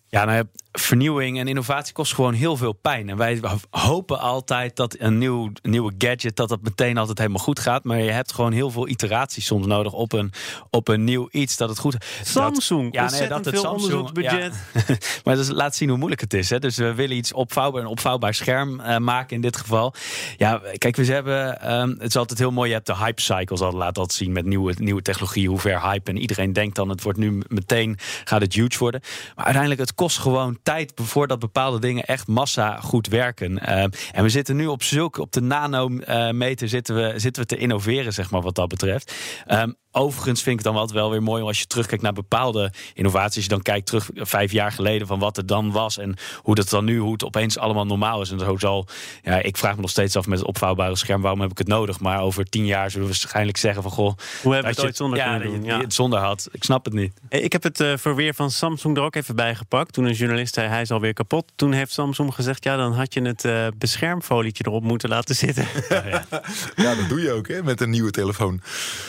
Ja, 0.09 0.25
nou, 0.25 0.45
vernieuwing 0.73 1.39
en 1.39 1.49
innovatie 1.49 1.93
kost 1.93 2.15
gewoon 2.15 2.35
heel 2.35 2.57
veel 2.57 2.73
pijn. 2.73 3.09
En 3.09 3.17
wij 3.17 3.41
hopen 3.71 4.19
altijd 4.19 4.77
dat 4.77 4.97
een 4.99 5.19
nieuw, 5.19 5.53
nieuwe 5.63 5.93
gadget 5.99 6.37
dat 6.37 6.49
dat 6.49 6.63
meteen 6.63 6.99
altijd 6.99 7.19
helemaal 7.19 7.43
goed 7.43 7.59
gaat. 7.59 7.85
Maar 7.85 7.99
je 7.99 8.11
hebt 8.11 8.33
gewoon 8.33 8.53
heel 8.53 8.71
veel 8.71 8.89
iteraties 8.89 9.47
soms 9.47 9.67
nodig 9.67 9.93
op 9.93 10.13
een, 10.13 10.33
op 10.71 10.89
een 10.89 11.05
nieuw 11.05 11.29
iets 11.31 11.57
dat 11.57 11.69
het 11.69 11.79
goed. 11.79 11.97
Samsung, 12.23 12.93
dat, 12.93 13.11
ja, 13.11 13.19
nee, 13.19 13.29
dat 13.29 13.45
het 13.45 13.59
Samsung 13.59 14.13
budget. 14.13 14.55
Ja. 14.75 14.97
maar 15.25 15.37
dat 15.37 15.49
laat 15.49 15.75
zien 15.75 15.89
hoe 15.89 15.99
moeilijk 15.99 16.21
het 16.21 16.35
is. 16.35 16.51
Hè. 16.51 16.59
Dus 16.59 16.77
we 16.77 16.95
willen 16.95 17.17
iets 17.17 17.33
opvouwbaar, 17.33 17.83
een 17.83 17.89
opvouwbaar 17.89 18.35
scherm 18.35 18.81
uh, 18.81 18.97
maken 18.97 19.37
in 19.37 19.43
dit 19.43 19.57
geval. 19.57 19.95
Ja, 20.37 20.61
kijk, 20.79 20.97
we 20.97 21.05
hebben. 21.05 21.73
Um, 21.73 21.91
het 21.91 22.09
is 22.09 22.17
altijd 22.17 22.39
heel 22.39 22.51
mooi. 22.51 22.69
Je 22.69 22.75
hebt 22.75 22.87
de 22.87 22.97
hype 22.97 23.21
cycles 23.21 23.61
al 23.61 23.73
laat 23.73 23.95
dat 23.95 24.13
zien 24.13 24.33
met 24.33 24.45
nieuwe, 24.45 24.75
nieuwe 24.79 25.03
technologie. 25.03 25.49
Hoe 25.49 25.59
ver 25.59 25.83
hype 25.83 26.11
en 26.11 26.17
iedereen 26.17 26.53
denkt 26.53 26.77
dan 26.77 26.89
het 26.89 27.03
wordt 27.03 27.19
nu 27.19 27.43
meteen 27.49 27.99
gaat 28.25 28.41
het 28.41 28.55
huge 28.55 28.79
worden. 28.79 29.01
Maar 29.35 29.45
uiteindelijk 29.45 29.81
het 29.81 29.95
kost 29.95 30.19
gewoon 30.19 30.59
tijd 30.69 30.93
voordat 30.95 31.39
bepaalde 31.39 31.81
dingen 31.81 32.05
echt 32.05 32.27
massa 32.27 32.81
goed 32.81 33.07
werken. 33.07 33.53
Uh, 33.53 33.83
en 34.13 34.23
we 34.23 34.29
zitten 34.29 34.57
nu 34.57 34.67
op 34.67 34.83
zulke, 34.83 35.21
op 35.21 35.33
de 35.33 35.41
nanometer 35.41 36.69
zitten 36.69 36.95
we, 36.95 37.13
zitten 37.17 37.43
we 37.43 37.49
te 37.49 37.57
innoveren, 37.57 38.13
zeg 38.13 38.31
maar, 38.31 38.43
wat 38.43 38.55
dat 38.55 38.69
betreft. 38.69 39.15
Um, 39.49 39.77
Overigens 39.93 40.43
vind 40.43 40.59
ik 40.59 40.65
het 40.65 40.73
dan 40.73 40.81
altijd 40.81 40.99
wel 40.99 41.11
weer 41.11 41.23
mooi 41.23 41.43
als 41.43 41.59
je 41.59 41.67
terugkijkt 41.67 42.03
naar 42.03 42.13
bepaalde 42.13 42.73
innovaties. 42.95 43.35
Als 43.35 43.45
je 43.45 43.51
dan 43.51 43.63
kijkt 43.63 43.87
terug 43.87 44.11
vijf 44.15 44.53
jaar 44.53 44.73
geleden 44.73 45.07
van 45.07 45.19
wat 45.19 45.37
er 45.37 45.47
dan 45.47 45.73
was 45.73 45.99
en 45.99 46.17
hoe 46.37 46.55
dat 46.55 46.69
dan 46.69 46.85
nu, 46.85 46.99
hoe 46.99 47.13
het 47.13 47.25
opeens 47.25 47.59
allemaal 47.59 47.87
normaal 47.87 48.21
is. 48.21 48.31
En 48.31 48.39
zo 48.39 48.57
zal, 48.57 48.87
ja, 49.23 49.43
ik 49.43 49.57
vraag 49.57 49.75
me 49.75 49.81
nog 49.81 49.91
steeds 49.91 50.17
af 50.17 50.27
met 50.27 50.39
het 50.39 50.49
opvouwbare 50.49 50.97
scherm, 50.97 51.21
waarom 51.23 51.41
heb 51.41 51.51
ik 51.51 51.59
het 51.59 51.67
nodig? 51.67 52.01
Maar 52.01 52.21
over 52.21 52.45
tien 52.45 52.67
jaar 52.67 52.91
zullen 52.91 53.07
we 53.07 53.13
waarschijnlijk 53.13 53.57
zeggen 53.57 53.83
van 53.83 53.93
goh, 53.93 54.17
hoe 54.43 54.55
heb 54.55 54.63
je 54.63 54.69
het 54.69 54.81
ooit 54.81 54.97
zonder 54.97 55.19
ja, 55.19 55.39
doen? 55.39 55.65
Ja. 55.65 55.81
het 55.81 55.95
zonder 55.95 56.19
had. 56.19 56.49
Ik 56.53 56.65
snap 56.65 56.85
het 56.85 56.95
niet. 56.95 57.13
Ik 57.29 57.53
heb 57.53 57.63
het 57.63 57.81
uh, 57.81 57.93
verweer 57.97 58.35
van 58.35 58.51
Samsung 58.51 58.97
er 58.97 59.03
ook 59.03 59.15
even 59.15 59.37
bij 59.37 59.55
gepakt. 59.55 59.93
Toen 59.93 60.05
een 60.05 60.13
journalist 60.13 60.55
zei 60.55 60.69
hij 60.69 60.81
is 60.81 60.91
alweer 60.91 61.13
kapot. 61.13 61.53
Toen 61.57 61.73
heeft 61.73 61.93
Samsung 61.93 62.35
gezegd 62.35 62.65
ja, 62.65 62.77
dan 62.77 62.93
had 62.93 63.15
je 63.15 63.23
het 63.23 63.45
uh, 63.45 63.67
beschermfolietje 63.79 64.65
erop 64.67 64.83
moeten 64.83 65.09
laten 65.09 65.35
zitten. 65.35 65.67
ja. 65.89 66.27
ja, 66.85 66.95
dat 66.95 67.09
doe 67.09 67.21
je 67.21 67.33
ook 67.33 67.49
hè, 67.49 67.63
met 67.63 67.81
een 67.81 67.91
nieuwe 67.91 68.11
telefoon. 68.11 68.61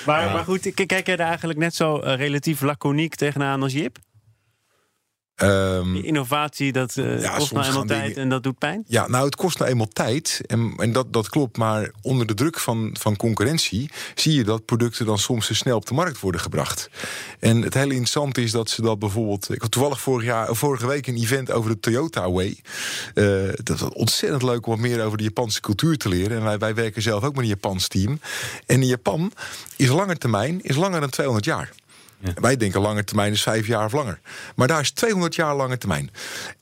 Maar, 0.05 0.31
maar 0.31 0.43
goed, 0.43 0.65
jij 1.05 1.15
daar 1.15 1.27
eigenlijk 1.27 1.59
net 1.59 1.75
zo 1.75 2.01
uh, 2.03 2.15
relatief 2.15 2.61
laconiek 2.61 3.15
tegenaan 3.15 3.61
als 3.61 3.73
Jip? 3.73 3.97
Um, 5.43 5.95
innovatie, 5.95 6.71
dat 6.71 6.95
uh, 6.95 7.21
ja, 7.21 7.37
kost 7.37 7.51
nou 7.51 7.65
eenmaal 7.65 7.85
tijd 7.85 8.03
dingen... 8.03 8.21
en 8.21 8.29
dat 8.29 8.43
doet 8.43 8.57
pijn? 8.57 8.83
Ja, 8.87 9.07
nou, 9.07 9.25
het 9.25 9.35
kost 9.35 9.59
nou 9.59 9.71
eenmaal 9.71 9.87
tijd. 9.87 10.41
En, 10.45 10.73
en 10.77 10.91
dat, 10.91 11.13
dat 11.13 11.29
klopt. 11.29 11.57
Maar 11.57 11.91
onder 12.01 12.27
de 12.27 12.33
druk 12.33 12.59
van, 12.59 12.95
van 12.99 13.15
concurrentie 13.15 13.89
zie 14.15 14.33
je 14.33 14.43
dat 14.43 14.65
producten 14.65 15.05
dan 15.05 15.17
soms 15.17 15.47
te 15.47 15.55
snel 15.55 15.75
op 15.75 15.85
de 15.85 15.93
markt 15.93 16.19
worden 16.19 16.41
gebracht. 16.41 16.89
En 17.39 17.61
het 17.61 17.73
hele 17.73 17.91
interessante 17.91 18.41
is 18.41 18.51
dat 18.51 18.69
ze 18.69 18.81
dat 18.81 18.99
bijvoorbeeld. 18.99 19.53
Ik 19.53 19.61
had 19.61 19.71
toevallig 19.71 20.01
vorig 20.01 20.25
jaar, 20.25 20.55
vorige 20.55 20.87
week 20.87 21.07
een 21.07 21.17
event 21.17 21.51
over 21.51 21.69
de 21.69 21.79
Toyota 21.79 22.31
Way. 22.31 22.57
Uh, 23.13 23.49
dat 23.63 23.79
was 23.79 23.93
ontzettend 23.93 24.43
leuk 24.43 24.65
om 24.65 24.71
wat 24.71 24.81
meer 24.81 25.03
over 25.03 25.17
de 25.17 25.23
Japanse 25.23 25.61
cultuur 25.61 25.97
te 25.97 26.09
leren. 26.09 26.37
En 26.37 26.43
wij, 26.43 26.57
wij 26.57 26.75
werken 26.75 27.01
zelf 27.01 27.23
ook 27.23 27.33
met 27.33 27.41
een 27.41 27.47
Japans 27.47 27.87
team. 27.87 28.19
En 28.65 28.81
in 28.81 28.87
Japan 28.87 29.31
is 29.75 29.89
lange 29.89 30.17
termijn 30.17 30.61
is 30.61 30.75
langer 30.75 30.99
dan 30.99 31.09
200 31.09 31.45
jaar. 31.45 31.71
Wij 32.35 32.57
denken 32.57 32.81
lange 32.81 33.03
termijn 33.03 33.31
is 33.31 33.41
vijf 33.41 33.67
jaar 33.67 33.85
of 33.85 33.91
langer. 33.91 34.19
Maar 34.55 34.67
daar 34.67 34.81
is 34.81 34.91
200 34.91 35.35
jaar 35.35 35.55
lange 35.55 35.77
termijn. 35.77 36.11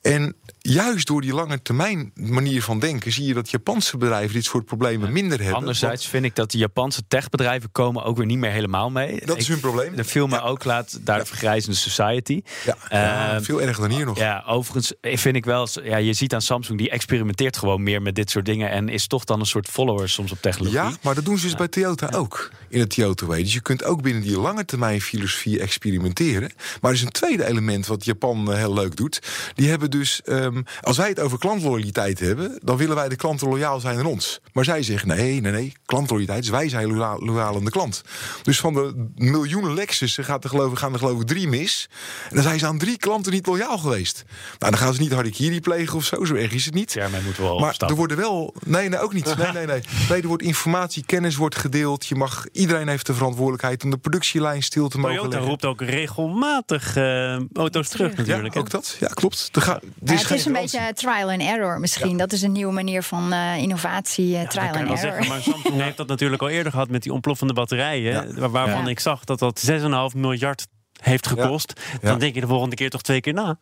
En 0.02 0.34
juist 0.72 1.06
door 1.06 1.20
die 1.20 1.34
lange 1.34 1.62
termijn 1.62 2.12
manier 2.14 2.62
van 2.62 2.78
denken... 2.78 3.12
zie 3.12 3.24
je 3.24 3.34
dat 3.34 3.50
Japanse 3.50 3.96
bedrijven 3.96 4.34
dit 4.34 4.44
soort 4.44 4.64
problemen 4.64 5.12
minder 5.12 5.38
hebben. 5.38 5.56
Anderzijds 5.56 6.06
vind 6.08 6.24
ik 6.24 6.34
dat 6.34 6.50
de 6.50 6.58
Japanse 6.58 7.02
techbedrijven... 7.08 7.72
komen 7.72 8.04
ook 8.04 8.16
weer 8.16 8.26
niet 8.26 8.38
meer 8.38 8.50
helemaal 8.50 8.90
mee. 8.90 9.20
Dat 9.24 9.36
is 9.36 9.48
hun 9.48 9.60
probleem. 9.60 9.96
De 9.96 10.04
film 10.04 10.30
ja. 10.30 10.40
ook 10.40 10.64
laat, 10.64 10.98
daar 11.00 11.18
ja. 11.18 11.26
vergrijzende 11.26 11.76
society. 11.76 12.42
Ja. 12.64 13.36
Uh, 13.36 13.44
veel 13.44 13.62
erger 13.62 13.88
dan 13.88 13.96
hier 13.96 14.06
nog. 14.06 14.18
Ja, 14.18 14.44
overigens 14.46 14.92
vind 15.02 15.36
ik 15.36 15.44
wel... 15.44 15.68
Ja, 15.82 15.96
je 15.96 16.12
ziet 16.12 16.34
aan 16.34 16.42
Samsung, 16.42 16.78
die 16.78 16.90
experimenteert 16.90 17.56
gewoon 17.56 17.82
meer 17.82 18.02
met 18.02 18.14
dit 18.14 18.30
soort 18.30 18.44
dingen... 18.44 18.70
en 18.70 18.88
is 18.88 19.06
toch 19.06 19.24
dan 19.24 19.40
een 19.40 19.46
soort 19.46 19.68
follower 19.68 20.08
soms 20.08 20.32
op 20.32 20.40
technologie. 20.40 20.78
Ja, 20.78 20.92
maar 21.02 21.14
dat 21.14 21.24
doen 21.24 21.38
ze 21.38 21.46
dus 21.46 21.54
bij 21.54 21.68
Toyota 21.68 22.08
ook. 22.14 22.50
In 22.68 22.80
het 22.80 22.90
Toyota 22.90 23.26
Way. 23.26 23.42
Dus 23.42 23.52
je 23.52 23.62
kunt 23.62 23.84
ook 23.84 24.02
binnen 24.02 24.22
die 24.22 24.38
lange 24.38 24.64
termijn 24.64 25.00
filosofie 25.00 25.60
experimenteren. 25.60 26.52
Maar 26.80 26.90
er 26.90 26.96
is 26.96 27.02
een 27.02 27.10
tweede 27.10 27.46
element 27.46 27.86
wat 27.86 28.04
Japan 28.04 28.54
heel 28.54 28.74
leuk 28.74 28.96
doet. 28.96 29.22
Die 29.54 29.68
hebben 29.68 29.90
dus... 29.90 30.20
Um, 30.24 30.57
als 30.80 30.96
wij 30.96 31.08
het 31.08 31.20
over 31.20 31.38
klantloyaliteit 31.38 32.20
hebben, 32.20 32.60
dan 32.62 32.76
willen 32.76 32.96
wij 32.96 33.08
de 33.08 33.16
klanten 33.16 33.48
loyaal 33.48 33.80
zijn 33.80 33.98
aan 33.98 34.06
ons. 34.06 34.40
Maar 34.52 34.64
zij 34.64 34.82
zeggen 34.82 35.08
nee, 35.08 35.40
nee, 35.40 35.52
nee, 35.52 35.72
klantloyaliteit 35.86 36.44
is 36.44 36.50
wij 36.50 36.68
zijn 36.68 36.96
loyaal, 36.96 37.56
aan 37.56 37.64
de 37.64 37.70
klant. 37.70 38.02
Dus 38.42 38.60
van 38.60 38.74
de 38.74 39.06
miljoenen 39.14 39.74
Lexus 39.74 40.18
gaat 40.20 40.44
er 40.44 40.50
geloof, 40.50 40.78
gaan 40.78 40.92
er 40.92 40.98
geloof 40.98 41.20
ik 41.20 41.26
drie 41.26 41.48
mis. 41.48 41.88
En 42.28 42.34
dan 42.34 42.42
zijn 42.42 42.58
ze 42.58 42.66
aan 42.66 42.78
drie 42.78 42.96
klanten 42.96 43.32
niet 43.32 43.46
loyaal 43.46 43.78
geweest. 43.78 44.24
Nou, 44.58 44.72
dan 44.72 44.80
gaan 44.80 44.94
ze 44.94 45.00
niet 45.00 45.12
harikiri 45.12 45.60
plegen 45.60 45.96
of 45.96 46.04
zo, 46.04 46.24
zo 46.24 46.34
erg 46.34 46.52
is 46.52 46.64
het 46.64 46.74
niet. 46.74 46.92
Ja, 46.92 47.08
maar 47.08 47.22
moeten 47.22 47.42
wel 47.42 47.58
Maar 47.58 47.74
er 47.78 47.94
worden 47.94 48.16
wel... 48.16 48.54
Nee, 48.64 48.88
nee, 48.88 49.00
ook 49.00 49.12
niet. 49.12 49.36
Nee, 49.36 49.52
nee, 49.52 49.66
nee. 49.66 49.80
nee. 50.08 50.20
Er 50.20 50.28
wordt 50.28 50.42
informatie, 50.42 51.04
kennis 51.06 51.36
wordt 51.36 51.56
gedeeld. 51.56 52.06
Je 52.06 52.14
mag, 52.14 52.46
iedereen 52.52 52.88
heeft 52.88 53.06
de 53.06 53.14
verantwoordelijkheid 53.14 53.84
om 53.84 53.90
de 53.90 53.98
productielijn 53.98 54.62
stil 54.62 54.88
te 54.88 54.98
mogen 54.98 55.16
Toyota 55.16 55.30
leggen. 55.30 55.50
roept 55.50 55.64
ook 55.64 55.80
regelmatig 55.80 56.96
uh, 56.96 57.40
auto's 57.52 57.88
terug 57.88 58.16
natuurlijk. 58.16 58.54
Ja, 58.54 58.60
ook 58.60 58.70
dat. 58.70 58.96
Ja, 59.00 59.08
klopt. 59.08 59.48
Er 59.52 59.62
ja, 59.66 59.80
het 60.14 60.37
is 60.38 60.44
een 60.46 60.52
beetje 60.52 60.92
trial 60.94 61.30
and 61.30 61.40
error 61.40 61.80
misschien. 61.80 62.16
Dat 62.16 62.32
is 62.32 62.42
een 62.42 62.52
nieuwe 62.52 62.72
manier 62.72 63.02
van 63.02 63.32
uh, 63.32 63.56
innovatie, 63.56 64.34
uh, 64.34 64.48
trial 64.48 64.66
and 64.66 64.76
error. 64.76 64.98
Zeggen, 64.98 65.28
maar 65.28 65.42
Samsung 65.42 65.82
heeft 65.82 65.96
dat 65.96 66.06
natuurlijk 66.06 66.42
al 66.42 66.48
eerder 66.48 66.72
gehad 66.72 66.88
met 66.88 67.02
die 67.02 67.12
ontploffende 67.12 67.52
batterijen. 67.52 68.50
Waarvan 68.50 68.88
ik 68.88 69.00
zag 69.00 69.24
dat 69.24 69.38
dat 69.38 69.70
6,5 69.70 70.16
miljard 70.16 70.66
heeft 71.00 71.26
gekost. 71.26 71.72
Dan 72.00 72.18
denk 72.18 72.34
je 72.34 72.40
de 72.40 72.46
volgende 72.46 72.76
keer 72.76 72.90
toch 72.90 73.02
twee 73.02 73.20
keer 73.20 73.34
na. 73.34 73.58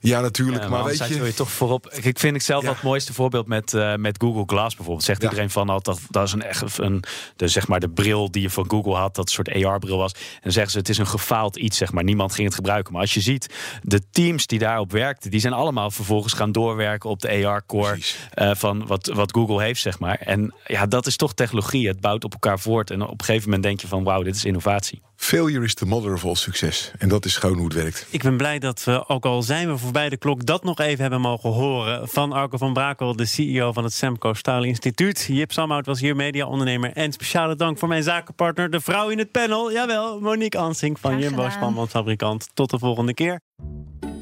Ja, 0.00 0.20
natuurlijk. 0.20 0.60
maar, 0.60 0.70
maar 0.70 0.84
weet 0.84 1.08
je... 1.08 1.14
wil 1.14 1.26
je 1.26 1.34
toch 1.34 1.50
voorop. 1.50 1.90
Ik 1.92 2.18
vind 2.18 2.36
ik 2.36 2.42
zelf 2.42 2.62
ja. 2.62 2.68
het 2.68 2.82
mooiste 2.82 3.12
voorbeeld 3.12 3.46
met, 3.46 3.72
uh, 3.72 3.94
met 3.94 4.16
Google 4.22 4.42
Glass 4.46 4.74
bijvoorbeeld. 4.76 5.06
Zegt 5.06 5.22
iedereen 5.22 5.50
van 5.50 5.66
dat, 5.66 5.84
dat, 5.84 6.00
dat 6.10 6.26
is 6.26 6.32
een 6.32 6.42
echt 6.42 6.78
een 6.78 7.04
de, 7.36 7.48
zeg 7.48 7.68
maar 7.68 7.80
de 7.80 7.88
bril 7.88 8.30
die 8.30 8.42
je 8.42 8.50
van 8.50 8.70
Google 8.70 8.94
had, 8.94 9.14
dat 9.14 9.26
een 9.28 9.34
soort 9.34 9.64
AR-bril 9.64 9.98
was. 9.98 10.12
En 10.12 10.40
dan 10.42 10.52
zeggen 10.52 10.72
ze 10.72 10.78
het 10.78 10.88
is 10.88 10.98
een 10.98 11.06
gefaald 11.06 11.56
iets, 11.56 11.76
zeg 11.76 11.92
maar. 11.92 12.04
Niemand 12.04 12.34
ging 12.34 12.46
het 12.46 12.56
gebruiken. 12.56 12.92
Maar 12.92 13.02
als 13.02 13.14
je 13.14 13.20
ziet, 13.20 13.54
de 13.82 14.10
teams 14.10 14.46
die 14.46 14.58
daarop 14.58 14.92
werkten, 14.92 15.30
die 15.30 15.40
zijn 15.40 15.52
allemaal 15.52 15.90
vervolgens 15.90 16.32
gaan 16.32 16.52
doorwerken 16.52 17.10
op 17.10 17.20
de 17.20 17.46
AR-core 17.46 17.98
uh, 18.34 18.50
van 18.54 18.86
wat, 18.86 19.06
wat 19.06 19.32
Google 19.32 19.62
heeft, 19.62 19.80
zeg 19.80 19.98
maar. 19.98 20.18
En 20.18 20.54
ja, 20.66 20.86
dat 20.86 21.06
is 21.06 21.16
toch 21.16 21.34
technologie. 21.34 21.88
Het 21.88 22.00
bouwt 22.00 22.24
op 22.24 22.32
elkaar 22.32 22.58
voort. 22.58 22.90
En 22.90 23.02
op 23.02 23.10
een 23.10 23.24
gegeven 23.24 23.44
moment 23.44 23.62
denk 23.62 23.80
je 23.80 23.86
van 23.86 24.04
wauw, 24.04 24.22
dit 24.22 24.34
is 24.34 24.44
innovatie. 24.44 25.02
Failure 25.18 25.64
is 25.64 25.74
the 25.74 25.86
mother 25.86 26.12
of 26.12 26.24
all 26.24 26.34
succes. 26.34 26.92
En 26.98 27.08
dat 27.08 27.24
is 27.24 27.36
gewoon 27.36 27.56
hoe 27.56 27.64
het 27.64 27.74
werkt. 27.74 28.06
Ik 28.10 28.22
ben 28.22 28.36
blij 28.36 28.58
dat 28.58 28.84
we, 28.84 29.08
ook 29.08 29.24
al 29.24 29.42
zijn 29.42 29.68
we 29.68 29.78
voorbij 29.78 30.08
de 30.08 30.16
klok, 30.16 30.46
dat 30.46 30.64
nog 30.64 30.80
even 30.80 31.00
hebben 31.00 31.20
mogen 31.20 31.50
horen. 31.50 32.08
Van 32.08 32.32
Arco 32.32 32.56
van 32.56 32.72
Brakel, 32.72 33.16
de 33.16 33.24
CEO 33.24 33.72
van 33.72 33.84
het 33.84 33.92
Semco 33.92 34.34
Staal 34.34 34.62
Instituut. 34.62 35.24
Jip 35.28 35.52
Samhout 35.52 35.86
was 35.86 36.00
hier 36.00 36.16
mediaondernemer. 36.16 36.92
En 36.92 37.12
speciale 37.12 37.56
dank 37.56 37.78
voor 37.78 37.88
mijn 37.88 38.02
zakenpartner, 38.02 38.70
de 38.70 38.80
vrouw 38.80 39.08
in 39.08 39.18
het 39.18 39.30
panel. 39.30 39.72
Jawel, 39.72 40.20
Monique 40.20 40.60
Ansing 40.60 41.00
van 41.00 41.18
Jumbo 41.18 41.48
Spanbandfabrikant. 41.50 42.48
Tot 42.54 42.70
de 42.70 42.78
volgende 42.78 43.14
keer. 43.14 43.40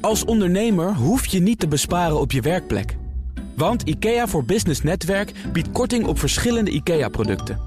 Als 0.01 0.25
ondernemer 0.25 0.93
hoef 0.93 1.25
je 1.25 1.39
niet 1.39 1.59
te 1.59 1.67
besparen 1.67 2.19
op 2.19 2.31
je 2.31 2.41
werkplek. 2.41 2.97
Want 3.55 3.81
IKEA 3.81 4.27
voor 4.27 4.45
Business 4.45 4.81
Netwerk 4.81 5.31
biedt 5.53 5.71
korting 5.71 6.05
op 6.05 6.19
verschillende 6.19 6.71
IKEA-producten. 6.71 7.66